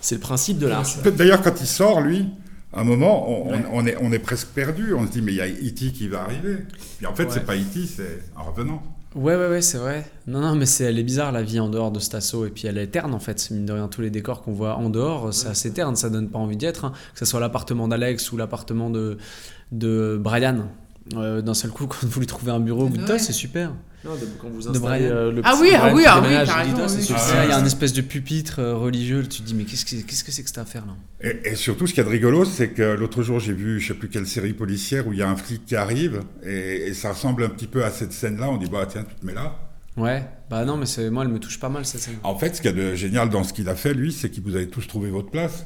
C'est 0.01 0.15
le 0.15 0.21
principe 0.21 0.57
de 0.59 0.67
l'art. 0.67 0.85
D'ailleurs, 1.17 1.41
quand 1.41 1.59
il 1.59 1.65
sort, 1.67 2.01
lui, 2.01 2.27
à 2.73 2.81
un 2.81 2.83
moment, 2.83 3.29
on, 3.29 3.53
on- 3.55 3.63
on 3.73 3.85
est, 3.87 3.97
on 4.01 4.11
est 4.11 4.19
presque 4.19 4.49
perdu. 4.49 4.93
On 4.93 5.05
se 5.07 5.11
dit, 5.11 5.21
mais 5.21 5.31
il 5.33 5.37
y 5.37 5.41
a 5.41 5.47
E.T. 5.47 5.91
qui 5.91 6.07
va 6.07 6.21
arriver. 6.23 6.57
Puis 6.97 7.05
en 7.07 7.15
fait, 7.15 7.23
Ouais. 7.23 7.29
c'est 7.33 7.45
pas 7.45 7.55
E.T., 7.55 7.79
c'est 7.87 8.23
un 8.37 8.41
revenant. 8.43 8.83
Ouais, 9.15 9.35
ouais, 9.35 9.47
ouais, 9.49 9.61
c'est 9.63 9.79
vrai. 9.79 10.05
Non, 10.27 10.41
non, 10.41 10.53
mais 10.55 10.67
c'est, 10.67 10.83
elle 10.83 10.99
est 10.99 11.03
bizarre 11.03 11.31
la 11.31 11.41
vie 11.41 11.59
en 11.59 11.69
dehors 11.69 11.91
de 11.91 11.99
cet 11.99 12.13
assaut. 12.13 12.45
Et 12.45 12.51
puis 12.51 12.67
elle 12.67 12.77
est 12.77 12.87
terne 12.87 13.15
en 13.15 13.19
fait. 13.19 13.49
Mine 13.49 13.65
de 13.65 13.73
rien, 13.73 13.87
tous 13.87 14.01
les 14.01 14.11
décors 14.11 14.43
qu'on 14.43 14.51
voit 14.51 14.75
en 14.75 14.89
dehors, 14.91 15.33
c'est 15.33 15.47
assez 15.47 15.71
terne. 15.71 15.95
Ça 15.95 16.09
donne 16.11 16.29
pas 16.29 16.37
envie 16.37 16.57
d'y 16.57 16.65
être. 16.65 16.85
hein. 16.85 16.91
Que 17.13 17.19
ce 17.19 17.25
soit 17.25 17.39
l'appartement 17.39 17.87
d'Alex 17.87 18.31
ou 18.31 18.37
l'appartement 18.37 18.91
de, 18.91 19.17
de 19.71 20.19
Brian. 20.21 20.67
Euh, 21.15 21.41
d'un 21.41 21.53
seul 21.55 21.71
coup, 21.71 21.87
quand 21.87 22.03
vous 22.05 22.19
lui 22.19 22.27
trouvez 22.27 22.51
un 22.51 22.59
bureau, 22.59 22.85
vous 22.85 22.97
dites, 22.97 23.07
Ouais. 23.07 23.15
Ah, 23.15 23.19
c'est 23.19 23.33
super. 23.33 23.71
Quand 24.41 24.49
vous 24.49 24.61
De 24.63 24.69
installez, 24.69 24.79
Brian. 24.79 25.15
euh, 25.15 25.31
le 25.31 25.41
Ah 25.43 25.55
oui, 25.59 25.69
ah 25.75 25.91
oui, 25.93 26.03
ah 26.07 26.21
oui, 26.21 26.35
ah, 26.35 26.87
c'est. 26.87 27.13
Ah, 27.13 27.43
il 27.45 27.49
y 27.49 27.51
a 27.53 27.57
un 27.57 27.65
espèce 27.65 27.93
de 27.93 28.01
pupitre 28.01 28.59
euh, 28.59 28.75
religieux. 28.75 29.23
Tu 29.27 29.41
te 29.41 29.43
dis, 29.47 29.53
mais 29.55 29.63
qu'est-ce 29.65 29.85
que, 29.85 29.95
qu'est-ce 30.05 30.23
que 30.23 30.31
c'est 30.31 30.41
que 30.43 30.49
cette 30.49 30.57
affaire 30.57 30.85
là 30.85 30.93
Et, 31.21 31.51
et 31.51 31.55
surtout, 31.55 31.87
ce 31.87 31.93
qu'il 31.93 32.03
y 32.03 32.05
a 32.05 32.09
de 32.09 32.13
rigolo, 32.13 32.45
c'est 32.45 32.69
que 32.69 32.81
l'autre 32.93 33.23
jour, 33.23 33.39
j'ai 33.39 33.53
vu, 33.53 33.79
je 33.79 33.87
sais 33.89 33.93
plus 33.93 34.09
quelle 34.09 34.27
série 34.27 34.53
policière, 34.53 35.07
où 35.07 35.13
il 35.13 35.19
y 35.19 35.21
a 35.23 35.29
un 35.29 35.35
flic 35.35 35.65
qui 35.65 35.75
arrive, 35.75 36.21
et, 36.43 36.87
et 36.87 36.93
ça 36.93 37.11
ressemble 37.13 37.43
un 37.43 37.49
petit 37.49 37.67
peu 37.67 37.83
à 37.83 37.89
cette 37.91 38.13
scène-là. 38.13 38.49
On 38.49 38.57
dit, 38.57 38.69
bah 38.69 38.85
tiens, 38.89 39.03
tu 39.03 39.15
te 39.15 39.25
mets 39.25 39.33
là. 39.33 39.55
Ouais, 39.97 40.23
bah 40.49 40.63
non, 40.63 40.77
mais 40.77 40.85
c'est, 40.85 41.09
moi, 41.09 41.23
elle 41.23 41.31
me 41.31 41.39
touche 41.39 41.59
pas 41.59 41.69
mal 41.69 41.83
cette 41.85 42.01
scène. 42.01 42.17
En 42.23 42.37
fait, 42.37 42.55
ce 42.55 42.61
qu'il 42.61 42.69
y 42.69 42.73
a 42.73 42.77
de 42.77 42.93
génial 42.95 43.29
dans 43.29 43.43
ce 43.43 43.51
qu'il 43.51 43.67
a 43.67 43.75
fait, 43.75 43.93
lui, 43.95 44.11
c'est 44.11 44.29
qu'il 44.29 44.43
vous 44.43 44.55
avez 44.55 44.67
tous 44.69 44.87
trouvé 44.87 45.09
votre 45.09 45.31
place. 45.31 45.65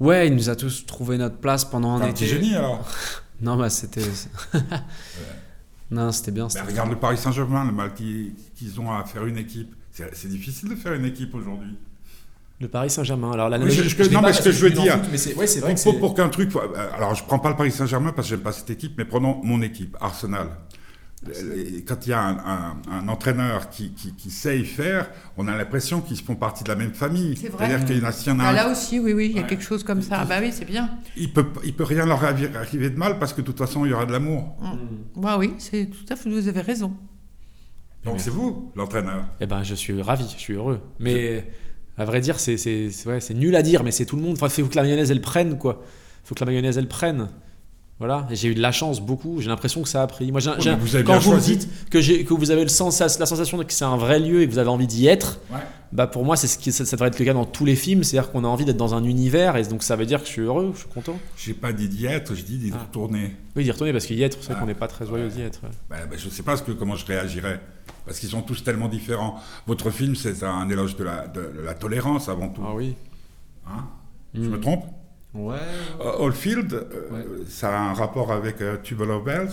Ouais, 0.00 0.26
il 0.28 0.34
nous 0.34 0.48
a 0.48 0.56
tous 0.56 0.86
trouvé 0.86 1.18
notre 1.18 1.36
place 1.38 1.64
pendant 1.64 1.94
un 1.94 1.98
C'est 1.98 2.04
un 2.04 2.08
été. 2.10 2.24
petit 2.24 2.26
génie, 2.28 2.54
alors. 2.54 2.88
Non, 3.40 3.56
bah 3.56 3.70
c'était. 3.70 4.02
non, 5.92 6.10
c'était 6.10 6.32
bien. 6.32 6.48
Regarde 6.66 6.90
le 6.90 6.96
Paris 6.96 7.16
Saint-Germain, 7.18 7.64
le 7.64 7.72
mal 7.72 7.92
qu'ils 7.94 8.80
ont 8.80 8.90
à 8.90 9.04
faire 9.04 9.24
une 9.26 9.38
équipe. 9.38 9.72
C'est 9.92 10.28
difficile 10.28 10.70
de 10.70 10.74
faire 10.74 10.94
une 10.94 11.04
équipe 11.04 11.34
aujourd'hui. 11.34 11.76
Le 12.60 12.68
Paris 12.68 12.90
Saint-Germain. 12.90 13.32
Alors, 13.32 13.48
la 13.48 13.58
Oui, 13.58 13.70
je- 13.70 13.82
je- 13.82 14.02
l'ai 14.04 14.10
non, 14.10 14.22
mais 14.22 14.32
ce 14.32 14.42
que 14.42 14.52
je 14.52 14.62
veux 14.64 14.70
dire, 14.70 14.94
foot, 15.02 15.36
ouais, 15.36 15.46
vrai 15.60 15.74
que 15.74 15.98
pour 15.98 16.14
qu'un 16.14 16.28
truc. 16.28 16.54
euh, 16.54 16.60
Alors, 16.96 17.14
je 17.14 17.24
prends 17.24 17.38
pas 17.40 17.50
le 17.50 17.56
Paris 17.56 17.72
Saint-Germain 17.72 18.12
parce 18.12 18.28
que 18.28 18.34
j'aime 18.36 18.42
pas 18.44 18.52
cette 18.52 18.70
équipe, 18.70 18.94
mais 18.96 19.04
prenons 19.04 19.40
mon 19.42 19.60
équipe, 19.62 19.96
Arsenal. 20.00 20.48
Et 21.30 21.82
Quand 21.82 22.04
il 22.06 22.10
y 22.10 22.12
a 22.12 22.20
un, 22.20 22.36
un- 22.38 22.76
un 22.90 23.08
entraîneur 23.08 23.70
qui, 23.70 23.92
qui, 23.92 24.12
qui 24.14 24.30
sait 24.30 24.58
y 24.58 24.64
faire, 24.64 25.08
on 25.36 25.46
a 25.46 25.56
l'impression 25.56 26.00
qu'ils 26.00 26.20
font 26.20 26.34
partie 26.34 26.64
de 26.64 26.68
la 26.68 26.74
même 26.74 26.92
famille. 26.94 27.36
C'est 27.36 27.48
vrai. 27.48 27.68
C'est-à-dire 27.68 27.86
qu'il 27.86 27.98
y 27.98 28.00
en 28.00 28.08
a, 28.08 28.12
y 28.26 28.30
en 28.30 28.40
a 28.40 28.44
Ah, 28.44 28.48
un- 28.48 28.52
là 28.52 28.70
aussi, 28.72 28.98
oui, 28.98 29.12
oui, 29.12 29.26
il 29.30 29.36
y 29.36 29.38
a 29.38 29.42
Ouais. 29.42 29.48
quelque 29.48 29.62
chose 29.62 29.84
comme 29.84 30.02
ça. 30.02 30.18
Ah, 30.20 30.24
bah 30.24 30.38
oui, 30.40 30.50
c'est 30.52 30.64
bien. 30.64 30.90
il 31.16 31.32
peut, 31.32 31.46
il 31.64 31.74
peut 31.74 31.84
rien 31.84 32.06
leur 32.06 32.22
arri- 32.24 32.52
arriver 32.56 32.90
de 32.90 32.98
mal 32.98 33.18
parce 33.20 33.32
que 33.32 33.40
de 33.40 33.46
toute 33.46 33.58
façon, 33.58 33.84
il 33.86 33.90
y 33.90 33.94
aura 33.94 34.04
de 34.06 34.12
l'amour. 34.12 34.56
Bah 35.16 35.36
oui, 35.38 35.54
c'est 35.58 35.86
tout 35.86 36.12
à 36.12 36.16
fait, 36.16 36.28
vous 36.28 36.48
avez 36.48 36.60
raison. 36.60 36.92
Donc 38.04 38.18
c'est 38.18 38.30
vous, 38.30 38.72
l'entraîneur. 38.74 39.24
Eh 39.40 39.46
ben, 39.46 39.62
je 39.62 39.76
suis 39.76 40.02
ravi, 40.02 40.24
je 40.24 40.40
suis 40.40 40.54
heureux. 40.54 40.80
Mais 40.98 41.46
à 41.96 42.04
vrai 42.04 42.20
dire, 42.20 42.40
c'est 42.40 42.56
ouais, 43.06 43.20
c'est 43.20 43.34
nul 43.34 43.54
à 43.54 43.62
dire, 43.62 43.84
mais 43.84 43.92
c'est 43.92 44.06
tout 44.06 44.16
le 44.16 44.22
monde. 44.22 44.32
Enfin, 44.32 44.48
il 44.48 44.64
faut 44.64 44.68
que 44.68 44.74
la 44.74 44.82
mayonnaise 44.82 45.12
elle 45.12 45.20
prenne 45.20 45.56
quoi. 45.56 45.82
Il 46.24 46.28
faut 46.28 46.34
que 46.34 46.40
la 46.40 46.46
mayonnaise 46.46 46.78
elle 46.78 46.88
prenne. 46.88 47.28
Voilà. 48.04 48.26
J'ai 48.32 48.48
eu 48.48 48.54
de 48.56 48.60
la 48.60 48.72
chance 48.72 49.00
beaucoup. 49.00 49.40
J'ai 49.40 49.48
l'impression 49.48 49.80
que 49.80 49.88
ça 49.88 50.02
a 50.02 50.06
pris. 50.08 50.32
Moi, 50.32 50.40
j'ai- 50.40 50.50
Ouais, 50.50 50.56
j'ai- 50.58 50.70
mais 50.70 50.76
vous 50.76 51.02
quand 51.04 51.18
vous 51.20 51.34
me 51.34 51.38
dites 51.40 51.68
que 51.88 52.00
j'ai 52.00 52.24
que 52.24 52.34
vous 52.34 52.50
avez 52.50 52.62
le 52.64 52.68
sens, 52.68 52.98
la 52.98 53.08
sensation 53.26 53.58
de 53.58 53.62
que 53.62 53.72
c'est 53.72 53.84
un 53.84 53.96
vrai 53.96 54.18
lieu 54.18 54.42
et 54.42 54.46
que 54.48 54.52
vous 54.52 54.58
avez 54.58 54.70
envie 54.70 54.88
d'y 54.88 55.06
être, 55.06 55.38
Ouais. 55.52 55.60
bah 55.92 56.08
pour 56.08 56.24
moi, 56.24 56.34
c'est 56.36 56.48
ce 56.48 56.58
qui 56.58 56.72
ça, 56.72 56.84
ça 56.84 56.96
devrait 56.96 57.10
être 57.10 57.18
le 57.20 57.24
cas 57.24 57.32
dans 57.32 57.44
tous 57.44 57.64
les 57.64 57.76
films. 57.76 58.02
C'est-à-dire 58.02 58.32
qu'on 58.32 58.42
a 58.42 58.48
envie 58.48 58.64
d'être 58.64 58.76
dans 58.76 58.94
un 58.96 59.04
univers 59.04 59.56
et 59.56 59.62
donc 59.62 59.84
ça 59.84 59.94
veut 59.94 60.04
dire 60.04 60.18
que 60.20 60.26
je 60.26 60.32
suis 60.32 60.42
heureux, 60.42 60.72
je 60.74 60.80
suis 60.80 60.88
content. 60.88 61.16
J'ai 61.36 61.54
pas 61.54 61.72
dit 61.72 61.88
d'y 61.88 62.06
être, 62.06 62.34
j'ai 62.34 62.42
dit 62.42 62.58
d'y 62.58 62.72
Ah. 62.74 62.82
retourner. 62.88 63.36
Oui, 63.54 63.62
d'y 63.62 63.70
retourner 63.70 63.92
parce 63.92 64.06
qu'y 64.06 64.20
être, 64.20 64.36
c'est 64.40 64.46
vrai 64.46 64.54
Ah. 64.56 64.60
qu'on 64.60 64.66
n'est 64.66 64.74
pas 64.74 64.88
très 64.88 65.06
joyeux 65.06 65.28
d'y 65.28 65.42
être. 65.42 65.60
ouais. 65.62 65.68
Ben, 65.88 65.98
ben, 66.10 66.18
je 66.18 66.26
ne 66.26 66.30
sais 66.32 66.42
pas 66.42 66.56
ce 66.56 66.64
que, 66.64 66.72
comment 66.72 66.96
je 66.96 67.06
réagirais. 67.06 67.60
Parce 68.04 68.18
qu'ils 68.18 68.30
sont 68.30 68.42
tous 68.42 68.64
tellement 68.64 68.88
différents. 68.88 69.36
Votre 69.68 69.90
film, 69.90 70.16
c'est 70.16 70.42
un 70.42 70.68
éloge 70.68 70.96
de 70.96 71.04
la, 71.04 71.28
de 71.28 71.52
la 71.64 71.74
tolérance 71.74 72.28
avant 72.28 72.48
tout. 72.48 72.62
Ah 72.66 72.72
oui. 72.74 72.96
Hein? 73.68 73.84
Je 74.34 74.40
Mm. 74.40 74.48
me 74.48 74.58
trompe? 74.60 74.84
Ouais. 75.34 75.56
Euh, 76.00 76.12
Oldfield, 76.18 76.72
euh, 76.74 77.10
Ouais. 77.10 77.24
ça 77.48 77.70
a 77.76 77.80
un 77.90 77.94
rapport 77.94 78.32
avec 78.32 78.60
euh, 78.60 78.76
Tubular 78.82 79.22
Bells, 79.22 79.50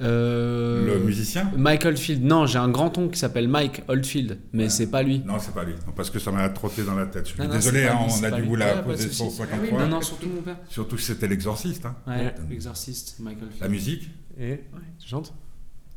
Euh, 0.00 0.84
le 0.98 1.04
musicien 1.04 1.50
Mike 1.56 1.84
Oldfield. 1.84 2.24
Non, 2.24 2.46
j'ai 2.46 2.58
un 2.58 2.68
grand-oncle 2.68 3.12
qui 3.12 3.18
s'appelle 3.18 3.46
Mike 3.48 3.84
Oldfield, 3.86 4.38
mais 4.52 4.68
c'est 4.68 4.88
pas 4.90 5.02
lui. 5.04 5.20
Non, 5.24 5.38
c'est 5.38 5.54
pas 5.54 5.62
lui. 5.64 5.74
Non, 5.86 5.92
parce 5.94 6.10
que 6.10 6.18
ça 6.18 6.32
m'a 6.32 6.48
trotté 6.48 6.82
dans 6.82 6.96
la 6.96 7.06
tête. 7.06 7.26
Je 7.28 7.34
suis 7.34 7.40
Non, 7.42 7.48
désolé, 7.48 7.84
hein, 7.86 7.98
lui, 8.06 8.12
on 8.20 8.24
a 8.24 8.30
dû 8.32 8.40
lui. 8.42 8.48
vous 8.48 8.56
la 8.56 8.76
poser. 8.82 9.08
150 9.08 9.48
Ah 9.54 9.62
oui. 9.62 9.72
Non, 9.72 9.86
non, 9.88 10.00
surtout 10.02 10.28
mon 10.28 10.42
père. 10.42 10.56
Surtout 10.68 10.96
que 10.96 11.02
c'était 11.02 11.28
l'exorciste. 11.28 11.86
hein. 11.86 11.94
Ouais, 12.08 12.34
l'exorciste, 12.50 13.16
Mike 13.20 13.38
Oldfield. 13.40 13.62
La 13.62 13.68
musique 13.68 14.10
Et 14.38 14.64
tu 14.98 15.08
chantes? 15.08 15.32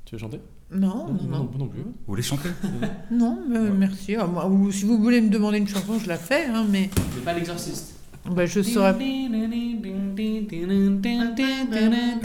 Tu 0.06 0.14
veux 0.16 0.20
chanter? 0.20 0.40
Non, 0.72 1.08
non, 1.08 1.24
non. 1.28 1.52
non 1.58 1.68
plus. 1.68 1.82
Vous 1.82 1.94
voulez 2.08 2.22
chanter? 2.22 2.50
Non, 3.12 3.40
mais 3.50 3.60
merci. 3.72 4.16
Ah, 4.16 4.28
moi, 4.28 4.46
ou 4.48 4.72
si 4.72 4.86
vous 4.86 5.00
voulez 5.02 5.22
me 5.22 5.30
demander 5.30 5.58
une 5.58 5.68
chanson, 5.68 5.98
je 5.98 6.08
la 6.08 6.18
fais, 6.18 6.46
hein, 6.46 6.66
mais 6.70 6.90
Mais 7.16 7.22
pas 7.26 7.34
l'exorciste. 7.34 7.96
Bah, 8.32 8.46
je 8.46 8.62
saurais. 8.62 8.96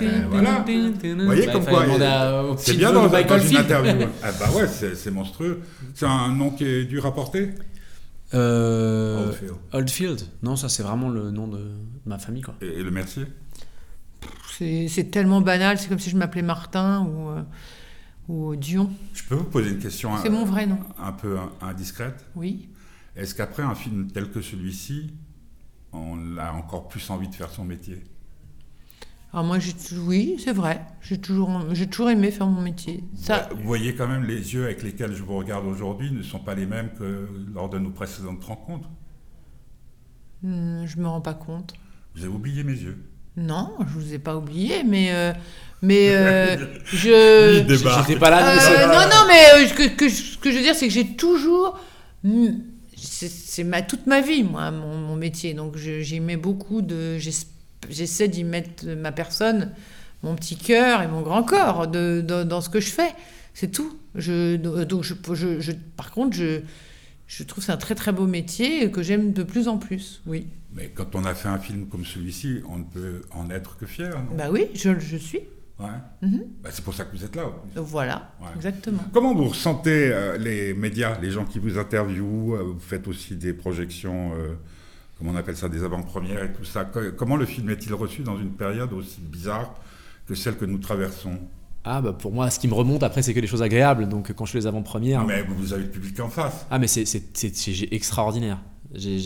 Euh, 0.03 0.27
voilà. 0.31 0.65
Vous 0.67 1.25
voyez 1.25 1.47
Bah, 1.47 1.53
comme 1.53 1.65
quoi 1.65 1.83
euh, 1.85 2.55
C'est 2.59 2.75
bien 2.77 2.93
dans, 2.93 3.07
dans 3.09 3.19
une 3.19 3.31
Oldfield. 3.31 3.61
interview. 3.61 4.07
ah 4.23 4.31
bah 4.39 4.51
ouais, 4.57 4.67
c'est 4.69 5.11
monstrueux. 5.11 5.61
C'est 5.95 6.07
un 6.07 6.33
nom 6.33 6.51
qui 6.51 6.65
est 6.65 6.85
dur 6.85 7.07
à 7.07 7.15
porter 7.15 7.51
Euh, 8.35 9.27
Oldfield. 9.27 9.53
Oldfield. 9.73 10.21
Non, 10.43 10.57
ça 10.57 10.69
c'est 10.69 10.83
vraiment 10.83 11.09
le 11.11 11.31
nom 11.31 11.47
de 11.49 11.61
ma 12.07 12.19
famille 12.19 12.43
quoi. 12.43 12.55
Et, 12.63 12.67
et 12.67 12.83
le 12.83 12.91
Mercier 12.91 13.27
C'est 14.59 15.11
tellement 15.11 15.41
banal, 15.41 15.79
c'est 15.79 15.89
comme 15.89 15.99
si 15.99 16.11
je 16.11 16.17
m'appelais 16.17 16.43
Martin 16.43 17.03
ou, 17.07 17.29
euh, 17.31 17.43
ou 18.29 18.57
Dion. 18.57 18.91
Je 19.13 19.23
peux 19.25 19.35
vous 19.35 19.45
poser 19.45 19.71
une 19.71 19.79
question 19.79 20.11
C'est 20.23 20.29
un, 20.29 20.33
mon 20.33 20.45
vrai 20.45 20.67
nom. 20.67 20.79
un 20.99 21.13
peu 21.13 21.37
in- 21.39 21.51
indiscrète 21.69 22.25
Oui. 22.35 22.69
Est-ce 23.17 23.35
qu'après 23.35 23.63
un 23.63 23.75
film 23.75 24.09
tel 24.11 24.31
que 24.31 24.41
celui-ci, 24.41 25.13
on 25.93 26.37
a 26.39 26.53
encore 26.53 26.89
plus 26.89 27.09
envie 27.11 27.29
de 27.29 27.35
faire 27.35 27.51
son 27.51 27.65
métier 27.65 28.03
Alors 29.33 29.45
moi, 29.45 29.59
j'ai 29.59 29.73
oui, 30.07 30.37
c'est 30.43 30.53
vrai. 30.53 30.81
J'ai 31.01 31.19
toujours, 31.19 31.51
j'ai 31.73 31.87
toujours 31.87 32.11
aimé 32.11 32.31
faire 32.31 32.47
mon 32.47 32.61
métier. 32.63 33.05
Ça, 33.15 33.49
Vous 33.55 33.63
voyez 33.67 33.95
quand 33.95 34.09
même 34.09 34.25
les 34.25 34.55
yeux 34.55 34.65
avec 34.65 34.83
lesquels 34.83 35.15
je 35.15 35.23
vous 35.23 35.37
regarde 35.37 35.67
aujourd'hui 35.67 36.11
ne 36.13 36.23
sont 36.23 36.39
pas 36.41 36.55
les 36.55 36.67
mêmes 36.67 36.91
que 36.99 37.29
lors 37.55 37.69
de 37.69 37.79
nos 37.79 37.91
précédentes 37.91 38.45
rencontres. 38.45 38.89
hmm, 40.43 40.85
je 40.87 40.97
me 40.99 41.07
rends 41.09 41.21
pas 41.21 41.35
compte. 41.35 41.75
Vous 42.15 42.25
avez 42.25 42.33
oublié 42.35 42.63
mes 42.65 42.73
yeux. 42.75 42.99
Non, 43.37 43.73
je 43.81 43.93
vous 43.99 44.13
ai 44.13 44.19
pas 44.19 44.37
oublié, 44.37 44.85
mais 44.85 45.11
euh, 45.13 45.33
mais 45.81 46.11
euh, 46.15 46.57
je. 46.85 47.65
J'étais 48.07 48.19
pas 48.19 48.29
là. 48.29 48.47
Euh, 48.47 48.87
non, 48.89 49.09
non, 49.09 49.27
mais 49.27 49.67
ce 49.67 49.73
que, 49.73 49.89
que 49.97 50.09
je- 50.09 50.15
ce 50.15 50.39
que 50.39 50.51
je 50.51 50.57
veux 50.57 50.63
dire, 50.63 50.75
c'est 50.75 50.87
que 50.89 50.93
j'ai 50.93 51.17
toujours. 51.17 51.79
C'est 53.05 53.65
ma, 53.65 53.83
toute 53.83 54.07
ma 54.07 54.21
vie, 54.21 54.45
moi, 54.45 54.71
mon, 54.71 54.97
mon 54.97 55.17
métier. 55.17 55.55
Donc 55.55 55.77
j'y 55.77 56.21
mets 56.21 56.37
beaucoup 56.37 56.83
de. 56.83 57.19
j'es- 57.19 57.47
J'essaie 57.91 58.29
d'y 58.29 58.45
mettre 58.45 58.87
ma 58.87 59.11
personne, 59.11 59.73
mon 60.23 60.37
petit 60.37 60.57
cœur 60.57 61.03
et 61.03 61.09
mon 61.09 61.21
grand 61.21 61.43
corps 61.43 61.89
de, 61.89 62.21
de- 62.25 62.45
dans 62.45 62.61
ce 62.61 62.69
que 62.69 62.79
je 62.79 62.91
fais. 62.91 63.11
C'est 63.55 63.73
tout. 63.73 63.99
Je, 64.15 64.55
donc 64.57 65.03
je, 65.03 65.15
je- 65.35 65.61
je- 65.61 65.73
par 65.97 66.13
contre, 66.13 66.37
je, 66.37 66.61
je 67.27 67.43
trouve 67.43 67.59
que 67.59 67.67
c'est 67.67 67.73
un 67.73 67.77
très 67.77 67.97
très 67.97 68.13
beau 68.13 68.27
métier 68.29 68.89
que 68.93 69.03
j'aime 69.03 69.33
de 69.33 69.43
plus 69.43 69.67
en 69.67 69.79
plus. 69.79 70.23
Oui. 70.27 70.47
Mais 70.75 70.91
quand 70.95 71.17
on 71.17 71.25
a 71.25 71.35
fait 71.35 71.49
un 71.49 71.59
film 71.59 71.87
comme 71.89 72.05
celui-ci, 72.05 72.61
on 72.69 72.79
ne 72.79 72.85
peut 72.85 73.23
en 73.33 73.51
être 73.51 73.77
que 73.79 73.85
fier. 73.85 74.11
non? 74.17 74.37
Bah 74.37 74.49
oui, 74.51 74.69
je, 74.75 74.99
je 75.01 75.17
suis. 75.17 75.41
Ouais. 75.83 76.29
Mhm. 76.29 76.43
Bah, 76.63 76.71
c'est 76.73 76.85
pour 76.85 76.95
ça 76.95 77.05
que 77.05 77.17
vous 77.17 77.25
êtes 77.25 77.35
là. 77.37 77.45
voilà, 77.77 78.31
Ouais. 78.41 78.49
exactement. 78.57 79.03
Comment 79.13 79.35
vous 79.35 79.49
ressentez 79.49 80.11
euh, 80.13 80.39
les 80.39 80.75
médias, 80.75 81.19
les 81.21 81.31
gens 81.31 81.45
qui 81.45 81.59
vous 81.59 81.79
interviewent 81.79 82.55
euh, 82.55 82.63
Vous 82.63 82.79
faites 82.81 83.09
aussi 83.09 83.35
des 83.37 83.53
projections, 83.53 84.33
euh, 84.35 84.55
comment 85.19 85.33
on 85.33 85.37
appelle 85.37 85.57
ça, 85.57 85.69
des 85.69 85.83
avant-premières 85.85 86.45
et 86.45 86.53
tout 86.53 86.65
ça. 86.65 86.85
Co- 86.85 87.01
Comment 87.17 87.37
le 87.37 87.47
film 87.47 87.69
est-il 87.71 87.93
reçu 87.95 88.23
dans 88.23 88.39
une 88.39 88.53
période 88.53 88.93
aussi 88.93 89.21
bizarre 89.21 89.75
que 90.29 90.35
celle 90.35 90.57
que 90.57 90.65
nous 90.65 90.79
traversons? 90.79 91.39
Ah 91.85 92.01
bah 92.01 92.13
pour 92.13 92.31
moi, 92.33 92.49
ce 92.49 92.61
qui 92.61 92.69
me 92.69 92.75
remonte 92.75 93.03
après, 93.03 93.23
c'est 93.23 93.35
que 93.35 93.41
des 93.41 93.49
choses 93.49 93.61
agréables. 93.63 94.09
Donc 94.09 94.33
quand 94.33 94.45
je 94.45 94.53
fais 94.53 94.59
les 94.59 94.67
avant-premières. 94.69 95.25
Mais 95.25 95.43
vous, 95.43 95.55
vous 95.57 95.73
avez 95.73 95.83
le 95.83 95.91
public 95.91 96.21
en 96.21 96.29
face. 96.29 96.65
Ah 96.71 96.79
mais 96.79 96.87
c'est 96.87 97.05
c'est- 97.07 97.37
c'est- 97.37 97.57
c'est 97.57 97.89
extraordinaire. 97.91 98.59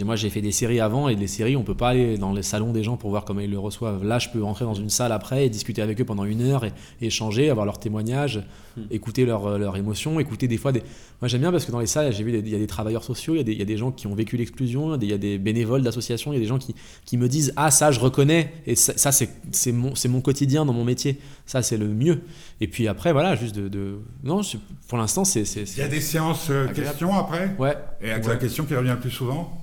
Moi, 0.05 0.14
j'ai 0.16 0.31
fait 0.31 0.40
des 0.42 0.52
séries 0.52 0.79
avant 0.81 1.09
et 1.09 1.16
les 1.16 1.26
séries, 1.26 1.57
on 1.57 1.64
peut 1.64 1.74
pas 1.74 1.88
aller 1.88 2.18
dans 2.18 2.33
les 2.33 2.42
salons 2.42 2.72
des 2.72 2.85
gens 2.85 2.96
pour 2.96 3.11
voir 3.11 3.24
comment 3.24 3.40
ils 3.40 3.50
le 3.50 3.59
reçoivent. 3.59 4.05
Là, 4.05 4.18
je 4.20 4.29
peux 4.29 4.42
rentrer 4.42 4.64
dans 4.64 4.74
une 4.74 4.90
salle 4.90 5.11
après 5.12 5.44
et 5.46 5.50
discuter 5.50 5.83
avec 5.83 6.00
eux 6.00 6.05
pendant 6.05 6.24
une 6.24 6.40
heure 6.42 6.64
et, 6.64 6.72
et 7.00 7.07
échanger, 7.07 7.50
avoir 7.50 7.66
leurs 7.66 7.81
témoignages, 7.81 8.42
écouter 8.90 9.24
leurs 9.26 9.59
leurs 9.59 9.76
émotions, 9.76 10.20
écouter 10.20 10.46
des 10.46 10.57
fois 10.57 10.70
des. 10.70 10.83
Moi, 11.20 11.29
j'aime 11.29 11.40
bien 11.40 11.50
parce 11.50 11.64
que 11.64 11.72
dans 11.72 11.81
les 11.81 11.87
salles, 11.87 12.12
j'ai 12.12 12.22
vu 12.22 12.31
des- 12.31 12.38
il 12.38 12.48
y 12.48 12.55
a 12.55 12.59
des 12.59 12.66
travailleurs 12.66 13.02
sociaux, 13.02 13.35
il 13.35 13.38
y 13.38 13.40
a 13.40 13.44
des, 13.44 13.52
il 13.52 13.59
y 13.59 13.62
a 13.62 13.64
des 13.64 13.76
gens 13.76 13.90
qui 13.90 14.07
ont 14.07 14.14
vécu 14.14 14.37
l'exclusion, 14.37 14.88
il 14.88 14.90
y 14.90 14.94
a 14.94 14.98
des- 14.98 15.07
il 15.07 15.11
y 15.11 15.14
a 15.14 15.18
des 15.18 15.38
bénévoles 15.38 15.83
d'associations, 15.83 16.33
il 16.33 16.37
y 16.37 16.38
a 16.38 16.42
des 16.42 16.46
gens 16.46 16.59
qui, 16.59 16.74
qui 17.05 17.16
me 17.16 17.29
disent 17.29 17.52
ah 17.57 17.70
ça 17.70 17.90
je 17.90 17.98
reconnais 18.00 18.52
et 18.66 18.74
ça, 18.76 18.92
ça, 18.96 19.11
c'est 19.11 19.31
c'est 19.50 19.72
mon 19.72 19.94
c'est 19.94 20.09
mon 20.09 20.20
quotidien 20.20 20.64
dans 20.64 20.72
mon 20.74 20.85
métier. 20.85 21.18
Ça 21.46 21.62
c'est 21.62 21.76
le 21.76 21.88
mieux. 21.88 22.20
Et 22.61 22.68
puis 22.68 22.87
après 22.87 23.12
voilà 23.12 23.35
juste 23.35 23.55
de, 23.57 23.68
de... 23.68 23.98
non 24.24 24.42
pour 24.88 24.98
l'instant 24.98 25.24
c'est 25.24 25.42
Il 25.42 25.79
y 25.79 25.83
a 25.83 25.88
des 25.88 26.00
séances 26.00 26.48
euh, 26.50 26.68
Agréable. 26.68 26.90
questions 26.90 27.14
après? 27.16 27.55
Ouais 27.59 27.74
Et 28.02 28.11
avec 28.11 28.24
Ouais. 28.24 28.31
la 28.31 28.37
question 28.37 28.64
qui 28.64 28.74
revient 28.74 28.90
le 28.90 29.00
plus 29.00 29.11
souvent? 29.11 29.56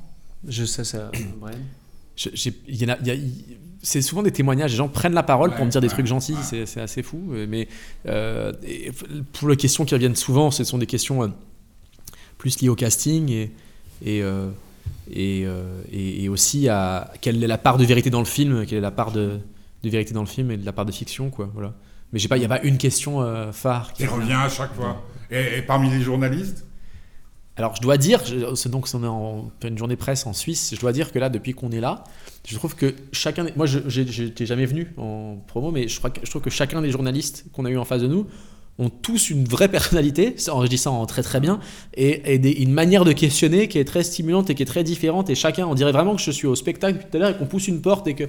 Je 0.48 0.66
sais 0.66 0.84
ça, 0.84 1.12
Brian. 1.40 1.58
Il 2.68 2.76
y 2.76 2.90
a- 2.90 2.98
y 3.02 3.12
a- 3.12 3.16
c'est 3.82 4.02
souvent 4.02 4.24
des 4.24 4.32
témoignages, 4.32 4.72
les 4.72 4.78
gens 4.78 4.88
prennent 4.88 5.14
la 5.14 5.24
parole 5.24 5.54
pour 5.56 5.66
me 5.66 5.70
dire 5.72 5.82
des 5.82 5.88
ouais, 5.88 5.94
trucs 5.94 6.06
gentils, 6.06 6.36
c'est, 6.44 6.66
c'est 6.66 6.80
assez 6.80 7.04
fou. 7.04 7.20
euh, 7.34 7.46
Mais 7.50 7.68
euh, 8.08 8.54
pour 9.34 9.50
les 9.50 9.58
questions 9.58 9.84
qui 9.84 9.94
reviennent 9.94 10.16
souvent, 10.16 10.52
ce 10.52 10.64
sont 10.64 10.78
des 10.78 10.86
questions 10.86 11.24
euh, 11.24 11.28
plus 12.38 12.62
liées 12.62 12.70
au 12.70 12.76
casting 12.76 13.30
et, 13.30 13.52
et, 14.06 14.22
euh, 14.24 14.50
et, 15.12 15.44
euh, 15.46 15.82
et- 15.92 16.24
et 16.24 16.30
aussi 16.30 16.70
à 16.70 17.12
quelle 17.20 17.44
est 17.44 17.48
la 17.48 17.58
part 17.58 17.78
de 17.78 17.84
vérité 17.86 18.10
dans 18.10 18.20
le 18.20 18.26
film, 18.26 18.66
quelle 18.66 18.78
est 18.78 18.82
la 18.82 18.92
part 18.92 19.12
de, 19.12 19.40
de 19.84 19.90
vérité 19.90 20.14
dans 20.14 20.22
le 20.22 20.28
film 20.28 20.52
et 20.52 20.58
de 20.58 20.66
la 20.66 20.72
part 20.72 20.86
de 20.86 20.92
fiction. 20.94 21.30
Quoi, 21.30 21.50
voilà. 21.54 21.74
Mais 22.14 22.20
j'ai 22.20 22.28
pas, 22.30 22.38
il 22.38 22.42
n'y 22.42 22.46
a 22.46 22.50
pas 22.50 22.62
une 22.62 22.78
question 22.78 23.22
euh, 23.22 23.52
phare 23.52 23.92
qui 23.94 24.06
revient 24.06 24.34
à 24.34 24.48
chaque 24.50 24.74
fois. 24.76 25.04
Et, 25.32 25.58
et 25.58 25.62
parmi 25.62 25.90
les 25.90 26.02
journalistes 26.02 26.64
Alors, 27.56 27.76
je 27.76 27.82
dois 27.82 27.98
dire, 27.98 28.22
c'est 28.56 28.70
donc 28.70 28.88
on 28.96 29.04
est 29.04 29.08
en 29.08 29.52
pleine 29.60 29.78
journée 29.78 29.96
presse 29.96 30.26
en 30.26 30.34
Suisse, 30.34 30.74
je 30.74 30.80
dois 30.80 30.92
dire 30.92 31.12
que 31.12 31.20
là, 31.20 31.30
depuis 31.30 31.54
qu'on 31.54 31.72
est 31.72 31.80
là, 31.80 32.04
je 32.48 32.56
trouve 32.56 32.76
que 32.76 32.96
chacun, 33.12 33.46
moi, 33.56 33.68
j'étais 33.68 34.48
jamais 34.48 34.66
venu 34.66 34.92
en 34.98 35.38
promo, 35.48 35.70
mais 35.70 35.88
je, 35.88 36.00
trouve 36.00 36.42
que 36.42 36.50
chacun 36.50 36.82
des 36.82 36.90
journalistes 36.90 37.46
qu'on 37.54 37.66
a 37.66 37.70
eu 37.70 37.78
en 37.78 37.86
face 37.86 38.02
de 38.02 38.08
nous 38.08 38.26
ont 38.80 38.90
tous 38.90 39.30
une 39.30 39.46
vraie 39.46 39.68
personnalité, 39.70 40.34
ça, 40.38 40.54
je 40.64 40.68
dis 40.68 40.80
ça 40.80 40.90
en 40.90 41.06
très 41.06 41.22
très 41.22 41.40
bien, 41.40 41.60
et, 41.94 42.64
une 42.64 42.72
manière 42.72 43.06
de 43.06 43.12
questionner 43.12 43.68
qui 43.68 43.78
est 43.78 43.86
très 43.86 44.04
stimulante 44.04 44.50
et 44.50 44.56
qui 44.56 44.64
est 44.64 44.68
très 44.68 44.84
différente, 44.84 45.30
et 45.30 45.36
chacun, 45.36 45.68
on 45.68 45.76
dirait 45.76 45.92
vraiment 45.92 46.16
que 46.16 46.22
je 46.24 46.32
suis 46.32 46.48
au 46.48 46.56
spectacle 46.56 47.06
tout 47.08 47.18
à 47.18 47.20
l'heure 47.20 47.30
et 47.30 47.38
qu'on 47.38 47.46
pousse 47.46 47.68
une 47.68 47.82
porte 47.82 48.08
et 48.08 48.16
que 48.16 48.24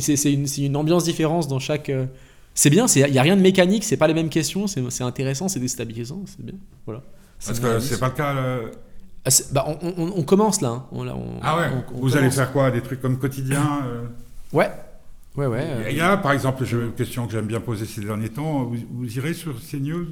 c'est 0.00 0.16
c'est 0.16 0.32
une, 0.32 0.46
une 0.58 0.76
ambiance 0.76 1.04
différente 1.04 1.46
dans 1.46 1.60
chaque... 1.60 1.88
euh, 1.88 2.06
C'est 2.54 2.68
bien, 2.68 2.86
il 2.88 3.12
n'y 3.12 3.18
a 3.18 3.22
rien 3.22 3.36
de 3.36 3.42
mécanique, 3.42 3.84
c'est 3.84 3.96
pas 3.96 4.08
les 4.08 4.14
mêmes 4.14 4.28
questions, 4.28 4.66
c'est 4.66 5.04
intéressant, 5.04 5.46
c'est 5.46 5.60
déstabilisant, 5.60 6.22
c'est 6.26 6.44
bien. 6.44 6.56
Voilà. 6.84 7.04
Parce 7.44 7.60
que 7.60 7.80
c'est 7.80 7.98
pas 7.98 8.08
le 8.08 8.14
cas. 8.14 8.34
euh, 8.36 8.70
Ah, 9.24 9.30
bah, 9.52 9.64
on, 9.82 9.94
on- 9.96 10.12
on 10.18 10.22
commence 10.22 10.60
là. 10.60 10.68
hein. 10.68 10.86
On, 10.92 11.04
là, 11.04 11.14
on- 11.16 11.40
Ah 11.42 11.56
ouais 11.58 11.66
on- 11.90 11.96
on 11.96 12.00
Vous 12.00 12.16
allez 12.16 12.30
faire 12.30 12.52
quoi 12.52 12.70
Des 12.70 12.80
trucs 12.82 13.00
comme 13.00 13.18
quotidien 13.18 13.80
euh 13.86 14.06
Ouais. 14.52 14.70
Ouais, 15.36 15.46
ouais. 15.46 15.62
euh, 15.62 15.90
Il 15.90 15.96
y 15.96 16.00
a, 16.00 16.16
par 16.16 16.32
exemple, 16.32 16.64
je- 16.64 16.76
une 16.78 16.92
question 16.92 17.26
que 17.26 17.32
j'aime 17.32 17.46
bien 17.46 17.60
poser 17.60 17.86
ces 17.86 18.00
derniers 18.00 18.30
temps. 18.30 18.64
Vous, 18.64 18.76
vous 18.90 19.16
irez 19.18 19.32
sur 19.34 19.54
CNews? 19.60 20.06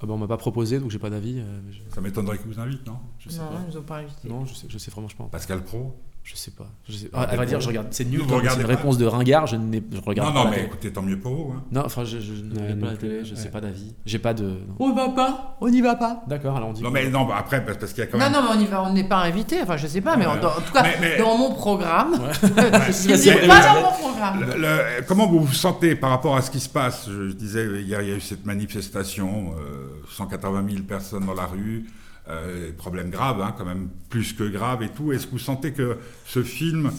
Ah 0.00 0.06
bah, 0.06 0.12
on 0.12 0.18
m'a 0.18 0.28
pas 0.28 0.36
proposé, 0.36 0.78
donc 0.78 0.90
j'ai 0.90 0.98
pas 0.98 1.10
d'avis. 1.10 1.40
euh, 1.40 1.60
je, 1.70 1.78
Ça 1.94 2.00
m'étonnerait 2.00 2.38
qu'ils 2.38 2.46
vous 2.52 2.60
invitent, 2.60 2.86
non? 2.86 2.98
Je 3.18 3.30
sais 3.30 3.38
Non, 3.38 3.48
pas. 3.48 3.60
ils 3.66 3.72
nous 3.72 3.76
ont 3.78 3.82
pas 3.82 3.96
invités. 3.98 4.28
Non, 4.28 4.44
je 4.44 4.54
sais, 4.54 4.66
je 4.68 4.78
sais 4.78 4.90
franchement 4.92 5.24
pas. 5.26 5.38
Pascal 5.38 5.62
Pro? 5.64 5.96
Je 6.30 6.36
sais 6.36 6.50
pas. 6.50 6.66
Je 6.86 6.92
sais... 6.94 7.10
Ah, 7.14 7.20
à 7.22 7.26
vrai 7.26 7.30
d'accord. 7.30 7.46
dire, 7.46 7.60
je 7.62 7.68
regarde. 7.68 7.86
C'est 7.90 8.04
nul. 8.04 8.20
Comme 8.26 8.42
c'est 8.46 8.60
une 8.60 8.66
réponse 8.66 8.98
de 8.98 9.06
ringard. 9.06 9.46
Je, 9.46 9.56
je 9.56 10.00
regarde 10.02 10.28
Non, 10.28 10.34
pas 10.34 10.44
non, 10.44 10.50
la 10.50 10.56
mais 10.58 10.64
écoutez, 10.64 10.92
tant 10.92 11.00
mieux 11.00 11.18
pour 11.18 11.34
vous. 11.34 11.52
hein. 11.56 11.62
Non, 11.72 11.82
enfin, 11.86 12.04
je, 12.04 12.18
je 12.20 12.32
ne 12.32 12.54
Ouais, 12.54 12.60
regarde 12.60 12.80
pas 12.80 12.84
non 12.86 12.90
la 12.92 12.96
télé. 12.98 13.16
plus, 13.20 13.24
Je 13.30 13.34
ouais. 13.34 13.40
sais 13.40 13.48
pas 13.50 13.60
d'avis. 13.62 13.94
J'ai 14.04 14.18
pas 14.18 14.34
de. 14.34 14.44
non. 14.44 14.56
On 14.78 14.92
va 14.92 15.08
pas 15.08 15.56
On 15.62 15.70
n'y 15.70 15.80
va 15.80 15.94
pas 15.94 16.22
D'accord. 16.26 16.54
Alors 16.56 16.68
on 16.68 16.72
dit. 16.74 16.82
Non, 16.82 16.90
mais 16.90 17.08
non, 17.08 17.24
bah, 17.24 17.36
après, 17.38 17.64
parce 17.64 17.78
parce 17.78 17.92
qu'il 17.94 18.04
y 18.04 18.06
a 18.06 18.10
quand 18.10 18.18
Non, 18.18 18.24
même. 18.24 18.32
non, 18.34 18.42
mais 18.42 18.56
on 18.58 18.60
y 18.60 18.66
va, 18.66 18.82
on 18.82 18.92
n'est 18.92 19.08
pas 19.08 19.22
invité. 19.22 19.62
Enfin, 19.62 19.78
je 19.78 19.86
sais 19.86 20.02
pas, 20.02 20.18
mais 20.18 20.26
en, 20.26 20.34
Ouais. 20.34 20.40
dans- 20.40 20.48
en 20.50 20.60
tout 20.60 20.72
cas, 20.72 20.82
Mais- 20.82 20.96
mais- 21.00 21.16
dans 21.18 21.36
mon 21.38 21.54
programme, 21.54 22.12
Ouais. 22.12 22.32
ce 22.92 23.08
Mais- 23.08 23.40
n'est 23.40 23.48
pas 23.48 23.62
dans 23.74 23.80
mon 23.80 23.96
programme. 23.96 24.40
Le- 24.40 24.60
le- 24.60 25.02
comment 25.06 25.26
vous 25.28 25.40
vous 25.40 25.54
sentez 25.54 25.94
par 25.94 26.10
rapport 26.10 26.36
à 26.36 26.42
ce 26.42 26.50
qui 26.50 26.60
se 26.60 26.68
passe? 26.68 27.06
Je, 27.08 27.30
je 27.30 27.34
disais, 27.34 27.64
hier, 27.82 28.02
il 28.02 28.08
y 28.10 28.12
a 28.12 28.16
eu 28.16 28.20
cette 28.20 28.44
manifestation, 28.44 29.54
euh, 29.58 29.88
180 30.10 30.64
000 30.68 30.82
personnes 30.82 31.24
dans 31.24 31.34
la 31.34 31.46
rue, 31.46 31.86
euh, 32.30 32.70
problème 32.76 33.10
grave, 33.10 33.40
hein, 33.40 33.54
quand 33.56 33.64
même 33.64 33.88
plus 34.10 34.32
que 34.32 34.44
grave 34.44 34.82
et 34.82 34.88
tout. 34.88 35.12
Est-ce 35.12 35.26
que 35.26 35.32
vous 35.32 35.38
sentez 35.38 35.72
que 35.72 35.96
ce 36.26 36.42
film 36.42 36.90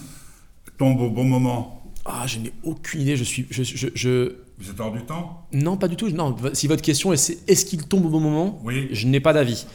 tombe 0.78 1.00
au 1.02 1.10
bon 1.10 1.24
moment? 1.24 1.84
Ah, 2.06 2.26
je 2.28 2.40
n'ai 2.40 2.52
aucune 2.64 3.02
idée. 3.02 3.16
Je 3.16 3.24
suis. 3.24 3.46
Je, 3.50 3.64
je, 3.64 3.88
je- 3.94 4.32
Vous 4.58 4.70
êtes 4.70 4.80
hors 4.80 4.92
du 4.92 5.02
temps? 5.02 5.46
Non, 5.54 5.78
pas 5.78 5.88
du 5.88 5.96
tout. 5.96 6.10
Non. 6.10 6.36
Si 6.54 6.68
votre 6.68 6.82
question 6.82 7.14
est 7.14 7.38
est-ce 7.48 7.66
qu'il 7.66 7.84
tombe 7.84 8.06
au 8.06 8.10
bon 8.10 8.20
moment? 8.20 8.60
Oui. 8.64 8.88
Je 8.92 9.06
n'ai 9.08 9.20
pas 9.20 9.34
d'avis. 9.34 9.66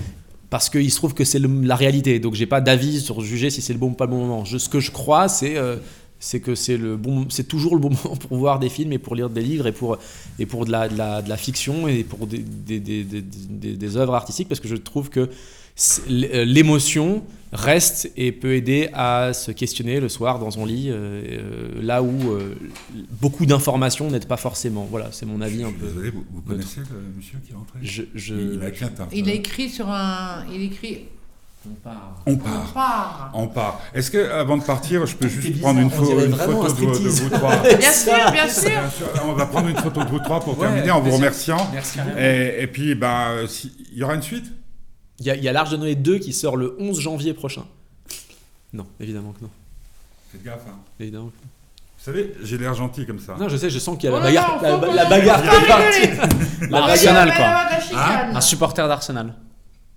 Parce 0.51 0.71
qu'il 0.71 0.90
se 0.90 0.97
trouve 0.97 1.14
que 1.14 1.25
c'est 1.25 1.38
la 1.40 1.77
réalité. 1.77 2.19
Donc 2.21 2.35
j'ai 2.35 2.47
pas 2.47 2.61
d'avis 2.61 3.01
sur 3.01 3.21
juger 3.21 3.51
si 3.51 3.61
c'est 3.62 3.73
le 3.73 3.79
bon 3.79 3.90
ou 3.90 3.95
pas 3.95 4.07
le 4.07 4.11
bon 4.12 4.19
moment. 4.27 4.45
Je- 4.45 4.59
ce 4.59 4.69
que 4.69 4.81
je 4.81 4.90
crois, 4.90 5.29
c'est 5.29 5.57
euh, 5.57 5.77
c'est 6.24 6.40
que 6.40 6.54
c'est 6.54 6.78
le 6.78 6.96
bon, 6.96 7.26
c'est 7.28 7.46
toujours 7.46 7.74
le 7.74 7.80
bon 7.80 7.90
moment 8.02 8.16
pour 8.16 8.37
voir 8.38 8.58
des 8.58 8.70
films 8.70 8.92
et 8.92 8.98
pour 8.98 9.14
lire 9.14 9.28
des 9.28 9.42
livres 9.42 9.66
et 9.66 9.72
pour 9.72 9.98
et 10.38 10.46
pour 10.46 10.64
de 10.64 10.72
la, 10.72 10.88
de 10.88 10.96
la, 10.96 11.20
de 11.22 11.28
la 11.28 11.37
fiction 11.37 11.87
et 11.87 12.02
pour 12.02 12.26
des, 12.26 12.38
des, 12.38 12.80
des, 12.80 13.04
des, 13.04 13.20
des- 13.22 13.76
des 13.76 13.96
œuvres 13.96 14.14
artistiques 14.14 14.48
parce 14.48 14.60
que 14.60 14.68
je 14.68 14.76
trouve 14.76 15.10
que 15.10 15.28
c'est- 15.76 16.02
l'émotion 16.08 17.24
reste 17.52 18.10
et 18.16 18.32
peut 18.32 18.54
aider 18.54 18.88
à 18.94 19.32
se 19.32 19.50
questionner 19.52 20.00
le 20.00 20.08
soir 20.08 20.38
dans 20.38 20.50
son 20.50 20.64
lit 20.66 20.87
euh, 20.88 20.94
euh, 20.96 21.82
là 21.82 22.02
où 22.02 22.32
euh, 22.32 22.54
beaucoup 23.20 23.44
d'informations 23.46 24.10
n'aident 24.10 24.26
pas 24.26 24.37
forcément. 24.37 24.87
Voilà, 24.90 25.10
c'est 25.12 25.26
mon 25.26 25.40
avis 25.40 25.62
un 25.62 25.70
peu. 25.72 25.87
Désolé, 25.87 26.10
vous, 26.10 26.24
vous 26.32 26.40
connaissez 26.40 26.80
le 26.80 27.16
monsieur 27.16 27.38
qui 27.44 27.52
est 27.52 27.54
rentré? 27.54 27.78
Je, 27.82 28.02
je... 28.14 28.34
Il 28.54 28.62
a 28.62 28.68
écrit 28.68 28.84
un 28.87 28.88
peu. 28.88 29.04
Il 29.16 29.28
a 29.28 29.34
écrit 29.34 29.68
sur 29.68 29.88
un. 29.88 30.44
Il 30.52 30.62
écrit. 30.62 31.00
On 31.66 31.74
part. 31.77 32.14
On 32.27 32.33
On 32.33 32.37
part. 32.37 32.72
part. 32.74 33.31
On 33.35 33.48
part. 33.48 33.81
Est-ce 33.94 34.11
que 34.11 34.31
avant 34.31 34.57
de 34.59 34.62
partir, 34.64 35.07
je 35.07 35.16
peux 35.16 35.29
juste 35.29 35.48
bizarre, 35.53 35.72
prendre 35.72 35.81
une, 35.81 35.90
photo 35.90 36.12
un 36.12 36.22
de, 36.27 37.09
vous 37.09 37.31
trois? 37.31 37.57
Bien 37.79 37.92
sûr, 37.92 38.12
bien 38.33 38.48
sûr. 38.48 38.68
Bien 38.70 38.90
sûr, 38.90 39.07
On 39.27 39.33
va 39.33 39.46
prendre 39.46 39.68
une 39.68 39.77
photo 39.77 40.05
de 40.05 40.09
vous 40.11 40.18
trois 40.18 40.40
pour 40.40 40.59
Ouais, 40.59 40.66
terminer 40.66 40.90
en 40.90 41.00
vous 41.00 41.12
remerciant. 41.12 41.68
Merci. 41.72 41.98
Et, 42.18 42.62
et 42.62 42.66
puis, 42.66 42.94
si- 43.48 43.72
il 43.92 43.98
y 43.98 44.03
aura 44.05 44.14
une 44.14 44.22
suite? 44.22 44.44
Il 45.20 45.27
y 45.27 45.31
a, 45.31 45.37
y 45.37 45.48
a 45.48 45.53
L'Arche 45.53 45.70
de 45.70 45.77
Noé 45.79 45.94
2 45.94 46.18
qui 46.18 46.33
sort 46.33 46.57
le 46.57 46.77
11 46.81 47.00
janvier 47.00 47.33
prochain. 47.35 47.64
Non, 48.72 48.87
évidemment 49.00 49.33
que 49.33 49.42
non. 49.44 49.50
Faites 50.33 50.42
gaffe. 50.42 50.59
hein. 50.68 50.77
Évidemment 51.00 51.27
que 51.29 51.33
Vous 51.33 52.05
savez, 52.05 52.35
j'ai 52.42 52.59
l'air 52.59 52.74
gentil 52.74 53.07
comme 53.07 53.20
ça. 53.20 53.33
non. 53.35 53.44
Non, 53.44 53.48
je 53.48 53.57
sais, 53.57 53.70
je 53.70 53.79
sens 53.79 53.96
qu'il 53.96 54.11
y 54.11 54.12
a 54.12 54.16
Oh 54.16 54.18
la 54.18 54.24
bagarre. 54.27 54.61
la, 54.62 54.92
la 54.92 55.05
bagarre 55.07 55.40
qui 55.42 55.48
est 55.48 55.66
partie. 55.66 56.68
La 56.70 57.37
quoi. 57.37 58.37
Un 58.37 58.40
supporter 58.40 58.87
d'Arsenal. 58.88 59.35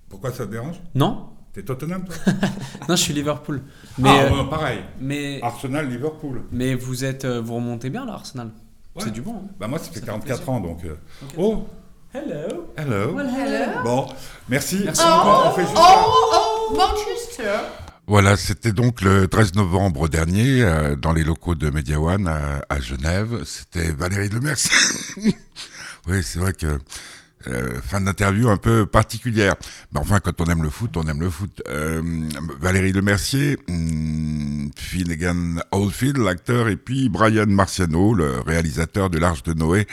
Pourquoi 0.09 0.31
ça 0.31 0.45
te 0.45 0.51
dérange? 0.51 0.75
Non 0.95 1.27
T'es 1.57 1.63
Tottenham, 1.63 2.03
toi 2.05 2.33
Non, 2.87 2.95
je 2.95 3.01
suis 3.01 3.13
Liverpool. 3.15 3.63
Mais, 3.97 4.09
Ah, 4.11 4.23
euh, 4.25 4.29
bon, 4.29 4.45
pareil. 4.47 4.77
mais, 5.01 5.39
Arsenal, 5.41 5.89
Liverpool. 5.89 6.43
mais 6.51 6.75
vous 6.75 7.03
êtes, 7.03 7.25
euh, 7.25 7.41
vous 7.41 7.55
remontez 7.55 7.89
bien 7.89 8.05
là, 8.05 8.13
Arsenal. 8.13 8.51
Ouais. 8.95 9.01
C'est 9.03 9.09
du 9.11 9.21
bon. 9.23 9.37
hein. 9.43 9.49
Bah, 9.59 9.67
moi, 9.67 9.79
ça 9.79 9.85
fait 9.85 9.95
Ça 9.95 10.01
fait 10.01 10.05
44 10.05 10.37
plaisir. 10.37 10.53
ans, 10.53 10.59
donc. 10.59 10.83
euh, 10.85 10.95
Oh 11.35 11.65
Hello. 12.13 12.71
Hello 12.77 13.19
Hello. 13.19 13.83
Bon, 13.83 14.07
merci. 14.49 14.81
Merci 14.85 15.01
Oh, 15.03 15.41
on 15.47 15.51
fait 15.53 15.61
juste- 15.63 15.73
oh, 15.75 16.69
oh, 16.69 16.75
Manchester. 16.77 17.57
Voilà, 18.05 18.37
c'était 18.37 18.71
donc 18.71 19.01
le 19.01 19.27
13 19.27 19.55
novembre 19.55 20.07
dernier 20.07 20.61
euh, 20.61 20.95
dans 20.95 21.11
les 21.11 21.23
locaux 21.23 21.55
de 21.55 21.71
Media 21.71 21.99
One 21.99 22.27
à, 22.27 22.61
à 22.69 22.79
Genève. 22.79 23.41
C'était 23.45 23.91
Valérie 23.93 24.29
Lemercier. 24.29 24.71
oui, 26.07 26.21
c'est 26.23 26.37
vrai 26.37 26.53
que 26.53 26.77
euh, 27.45 27.79
fin 27.81 28.01
d'interview 28.01 28.49
un 28.49 28.57
peu 28.57 28.85
particulière. 28.87 29.55
Enfin, 29.95 30.19
quand 30.19 30.41
on 30.41 30.45
aime 30.45 30.63
le 30.63 30.69
foot, 30.69 30.97
on 30.97 31.07
aime 31.07 31.21
le 31.21 31.29
foot. 31.29 31.61
Euh, 31.69 32.01
Valérie 32.59 32.91
Lemercier, 32.91 33.57
hum, 33.69 34.71
Finnegan 34.75 35.61
Oldfield, 35.71 36.17
l'acteur, 36.17 36.67
et 36.67 36.77
puis 36.77 37.09
Brian 37.09 37.45
Marciano, 37.45 38.13
le 38.13 38.39
réalisateur 38.41 39.09
de 39.09 39.19
l'Arche 39.19 39.43
de 39.43 39.53
Noé. 39.53 39.87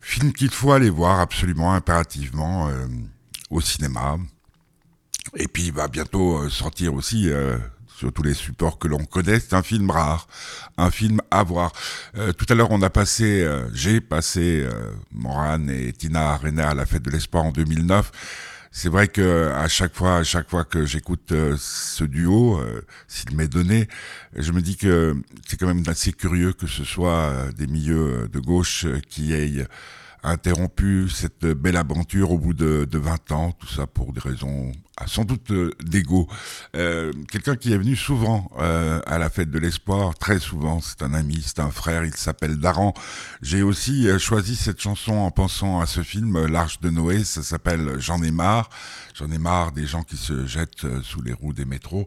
Film 0.00 0.32
qu'il 0.32 0.50
faut 0.50 0.72
aller 0.72 0.90
voir 0.90 1.20
absolument, 1.20 1.74
impérativement, 1.74 2.68
euh, 2.68 2.86
au 3.50 3.60
cinéma. 3.60 4.16
Et 5.36 5.48
puis 5.48 5.64
il 5.64 5.72
va 5.72 5.88
bientôt 5.88 6.48
sortir 6.48 6.94
aussi 6.94 7.28
sur 7.98 8.12
tous 8.12 8.22
les 8.22 8.34
supports 8.34 8.78
que 8.78 8.86
l'on 8.86 9.04
connaît. 9.04 9.40
C'est 9.40 9.54
un 9.54 9.62
film 9.62 9.90
rare, 9.90 10.28
un 10.76 10.90
film 10.90 11.20
à 11.30 11.42
voir. 11.42 11.72
Euh, 12.16 12.32
tout 12.32 12.46
à 12.48 12.54
l'heure, 12.54 12.70
on 12.70 12.80
a 12.82 12.90
passé, 12.90 13.42
euh, 13.42 13.68
j'ai 13.74 14.00
passé 14.00 14.64
euh, 14.64 14.92
Moran 15.12 15.68
et 15.68 15.92
Tina 15.92 16.30
Arena 16.34 16.70
à 16.70 16.74
la 16.74 16.86
fête 16.86 17.02
de 17.02 17.10
l'espoir 17.10 17.44
en 17.44 17.50
2009. 17.50 18.12
C'est 18.70 18.90
vrai 18.90 19.08
que 19.08 19.50
à 19.54 19.66
chaque 19.66 19.94
fois, 19.94 20.18
à 20.18 20.24
chaque 20.24 20.48
fois 20.48 20.64
que 20.64 20.84
j'écoute 20.84 21.32
euh, 21.32 21.56
ce 21.58 22.04
duo, 22.04 22.58
euh, 22.58 22.82
s'il 23.08 23.34
m'est 23.34 23.48
donné, 23.48 23.88
je 24.36 24.52
me 24.52 24.60
dis 24.60 24.76
que 24.76 25.16
c'est 25.46 25.58
quand 25.58 25.66
même 25.66 25.82
assez 25.88 26.12
curieux 26.12 26.52
que 26.52 26.66
ce 26.66 26.84
soit 26.84 27.10
euh, 27.10 27.52
des 27.52 27.66
milieux 27.66 28.28
de 28.30 28.38
gauche 28.38 28.84
euh, 28.84 29.00
qui 29.08 29.32
aient 29.32 29.66
interrompu 30.22 31.08
cette 31.08 31.46
belle 31.46 31.76
aventure 31.76 32.30
au 32.30 32.38
bout 32.38 32.54
de, 32.54 32.86
de 32.88 32.98
20 32.98 33.32
ans, 33.32 33.52
tout 33.52 33.68
ça 33.68 33.86
pour 33.86 34.12
des 34.12 34.20
raisons 34.20 34.72
sans 35.06 35.24
doute 35.24 35.50
euh, 35.50 35.70
d'ego. 35.82 36.28
Euh, 36.76 37.12
Quelqu'un 37.30 37.56
qui 37.56 37.72
est 37.72 37.78
venu 37.78 37.96
souvent 37.96 38.50
euh, 38.58 39.00
à 39.06 39.18
la 39.18 39.30
fête 39.30 39.50
de 39.50 39.58
l'espoir, 39.58 40.14
très 40.14 40.38
souvent, 40.38 40.80
c'est 40.80 41.02
un 41.02 41.14
ami, 41.14 41.42
c'est 41.44 41.60
un 41.60 41.70
frère, 41.70 42.04
il 42.04 42.14
s'appelle 42.14 42.58
Daran. 42.58 42.94
J'ai 43.42 43.62
aussi 43.62 44.08
euh, 44.08 44.18
choisi 44.18 44.56
cette 44.56 44.80
chanson 44.80 45.12
en 45.12 45.30
pensant 45.30 45.80
à 45.80 45.86
ce 45.86 46.02
film, 46.02 46.36
euh, 46.36 46.48
L'Arche 46.48 46.80
de 46.80 46.90
Noé, 46.90 47.24
ça 47.24 47.42
s'appelle 47.42 47.96
J'en 47.98 48.22
ai 48.22 48.30
marre. 48.30 48.70
J'en 49.14 49.30
ai 49.32 49.38
marre 49.38 49.72
des 49.72 49.86
gens 49.86 50.04
qui 50.04 50.16
se 50.16 50.46
jettent 50.46 50.86
sous 51.02 51.22
les 51.22 51.32
roues 51.32 51.52
des 51.52 51.64
métros. 51.64 52.06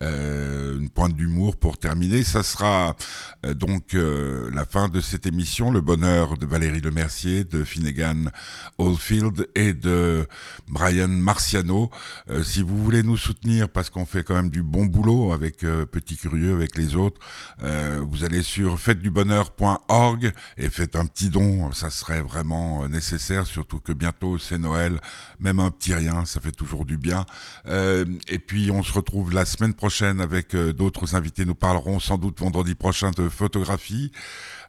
Une 0.00 0.88
pointe 0.90 1.14
d'humour 1.16 1.56
pour 1.56 1.76
terminer. 1.76 2.22
Ça 2.22 2.44
sera 2.44 2.94
donc 3.42 3.94
la 3.94 4.64
fin 4.64 4.88
de 4.88 5.00
cette 5.00 5.26
émission. 5.26 5.72
Le 5.72 5.80
bonheur 5.80 6.38
de 6.38 6.46
Valérie 6.46 6.80
Lemercier, 6.80 7.42
de 7.42 7.64
Finnegan 7.64 8.30
Oldfield 8.78 9.48
et 9.56 9.72
de 9.72 10.28
Brian 10.68 11.08
Marciano. 11.08 11.90
Euh, 12.32 12.42
si 12.42 12.62
vous 12.62 12.82
voulez 12.82 13.02
nous 13.02 13.16
soutenir 13.16 13.68
parce 13.68 13.90
qu'on 13.90 14.06
fait 14.06 14.24
quand 14.24 14.34
même 14.34 14.50
du 14.50 14.62
bon 14.62 14.86
boulot 14.86 15.32
avec 15.32 15.64
euh, 15.64 15.84
Petit 15.84 16.16
Curieux, 16.16 16.54
avec 16.54 16.76
les 16.76 16.96
autres, 16.96 17.20
euh, 17.62 18.00
vous 18.08 18.24
allez 18.24 18.42
sur 18.42 18.78
fêtedubonheur.org 18.78 20.32
et 20.56 20.70
faites 20.70 20.96
un 20.96 21.06
petit 21.06 21.28
don. 21.28 21.72
Ça 21.72 21.90
serait 21.90 22.22
vraiment 22.22 22.84
euh, 22.84 22.88
nécessaire, 22.88 23.46
surtout 23.46 23.80
que 23.80 23.92
bientôt 23.92 24.38
c'est 24.38 24.58
Noël. 24.58 24.98
Même 25.40 25.60
un 25.60 25.70
petit 25.70 25.94
rien, 25.94 26.24
ça 26.24 26.40
fait 26.40 26.52
toujours 26.52 26.86
du 26.86 26.96
bien. 26.96 27.26
Euh, 27.66 28.04
et 28.28 28.38
puis 28.38 28.70
on 28.70 28.82
se 28.82 28.92
retrouve 28.92 29.32
la 29.32 29.44
semaine 29.44 29.74
prochaine 29.74 30.20
avec 30.20 30.56
d'autres 30.56 31.14
invités. 31.14 31.44
Nous 31.44 31.54
parlerons 31.54 32.00
sans 32.00 32.16
doute 32.16 32.40
vendredi 32.40 32.74
prochain 32.74 33.10
de 33.10 33.28
photographie. 33.28 34.10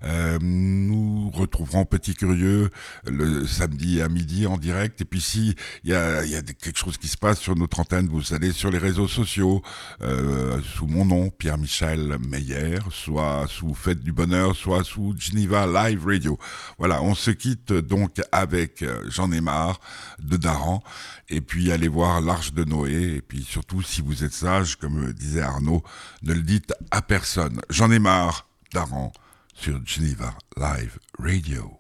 Euh, 0.06 0.38
nous 0.42 1.30
retrouverons 1.34 1.86
Petit 1.86 2.14
Curieux 2.14 2.70
le 3.06 3.46
samedi 3.48 4.02
à 4.02 4.10
midi 4.10 4.46
en 4.48 4.58
direct. 4.58 5.02
Et 5.02 5.06
puis 5.06 5.22
si 5.22 5.56
y 5.84 5.94
a, 5.94 6.26
y 6.26 6.36
a 6.36 6.42
quelque 6.42 6.78
chose 6.78 6.98
qui 6.98 7.08
se 7.08 7.18
passe 7.18 7.40
sur 7.40 7.53
notre 7.56 7.80
antenne, 7.80 8.08
vous 8.08 8.34
allez 8.34 8.52
sur 8.52 8.72
les 8.72 8.78
réseaux 8.78 9.08
sociaux 9.08 9.62
euh, 10.02 10.60
sous 10.76 10.88
mon 10.88 11.06
nom, 11.06 11.30
Pierre-Michel 11.30 12.18
Meyer, 12.20 12.80
soit 12.92 13.46
sous 13.48 13.74
Fête 13.74 14.02
du 14.02 14.12
Bonheur, 14.12 14.56
soit 14.56 14.84
sous 14.84 15.16
Geneva 15.18 15.68
Live 15.68 16.06
Radio. 16.06 16.38
Voilà, 16.78 17.02
on 17.02 17.16
se 17.16 17.32
quitte 17.32 17.74
donc 17.74 18.22
avec 18.32 18.82
euh, 18.82 19.04
J'en 19.10 19.32
ai 19.32 19.42
marre 19.42 19.80
de 20.20 20.38
Daran. 20.38 20.84
Et 21.30 21.42
puis 21.42 21.72
allez 21.72 21.88
voir 21.88 22.22
l'Arche 22.22 22.54
de 22.54 22.64
Noé. 22.64 23.16
Et 23.16 23.22
puis 23.22 23.44
surtout, 23.44 23.82
si 23.82 24.02
vous 24.02 24.24
êtes 24.24 24.34
sage, 24.34 24.76
comme 24.76 25.14
disait 25.14 25.42
Arnaud, 25.42 25.84
ne 26.24 26.34
le 26.34 26.42
dites 26.42 26.74
à 26.92 27.02
personne. 27.02 27.62
J'en 27.70 27.92
ai 27.92 28.00
marre, 28.00 28.48
Daran 28.74 29.12
sur 29.54 29.80
Geneva 29.86 30.34
Live 30.58 31.00
Radio. 31.20 31.80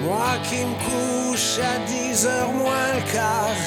Moi 0.00 0.38
qui 0.48 0.64
me 0.64 0.74
couche 0.84 1.58
à 1.58 1.78
10 1.86 2.26
heures 2.26 2.52
moins 2.52 2.92
le 2.94 3.12
quart, 3.12 3.64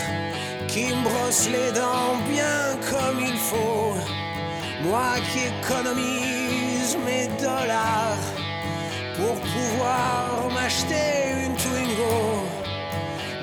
qui 0.68 0.86
me 0.94 1.04
brosse 1.04 1.50
les 1.50 1.72
dents 1.72 2.18
bien 2.30 2.78
comme 2.90 3.20
il 3.20 3.38
faut. 3.38 3.96
Moi 4.84 5.16
qui 5.32 5.40
économise 5.40 6.98
mes 7.06 7.28
dollars 7.42 8.26
pour 9.18 9.36
pouvoir 9.42 10.50
m'acheter 10.54 11.34
une 11.46 11.56
Twingo. 11.56 12.46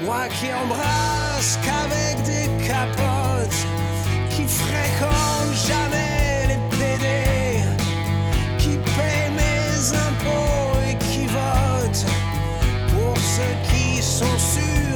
Moi 0.03 0.29
qui 0.29 0.47
embrasse 0.53 1.59
qu'avec 1.65 2.23
des 2.23 2.49
capotes, 2.67 3.67
qui 4.31 4.45
fréquente 4.45 5.55
jamais 5.67 6.06
ceux 13.37 13.43
qui 13.69 14.03
sont 14.03 14.39
sûrs 14.39 14.96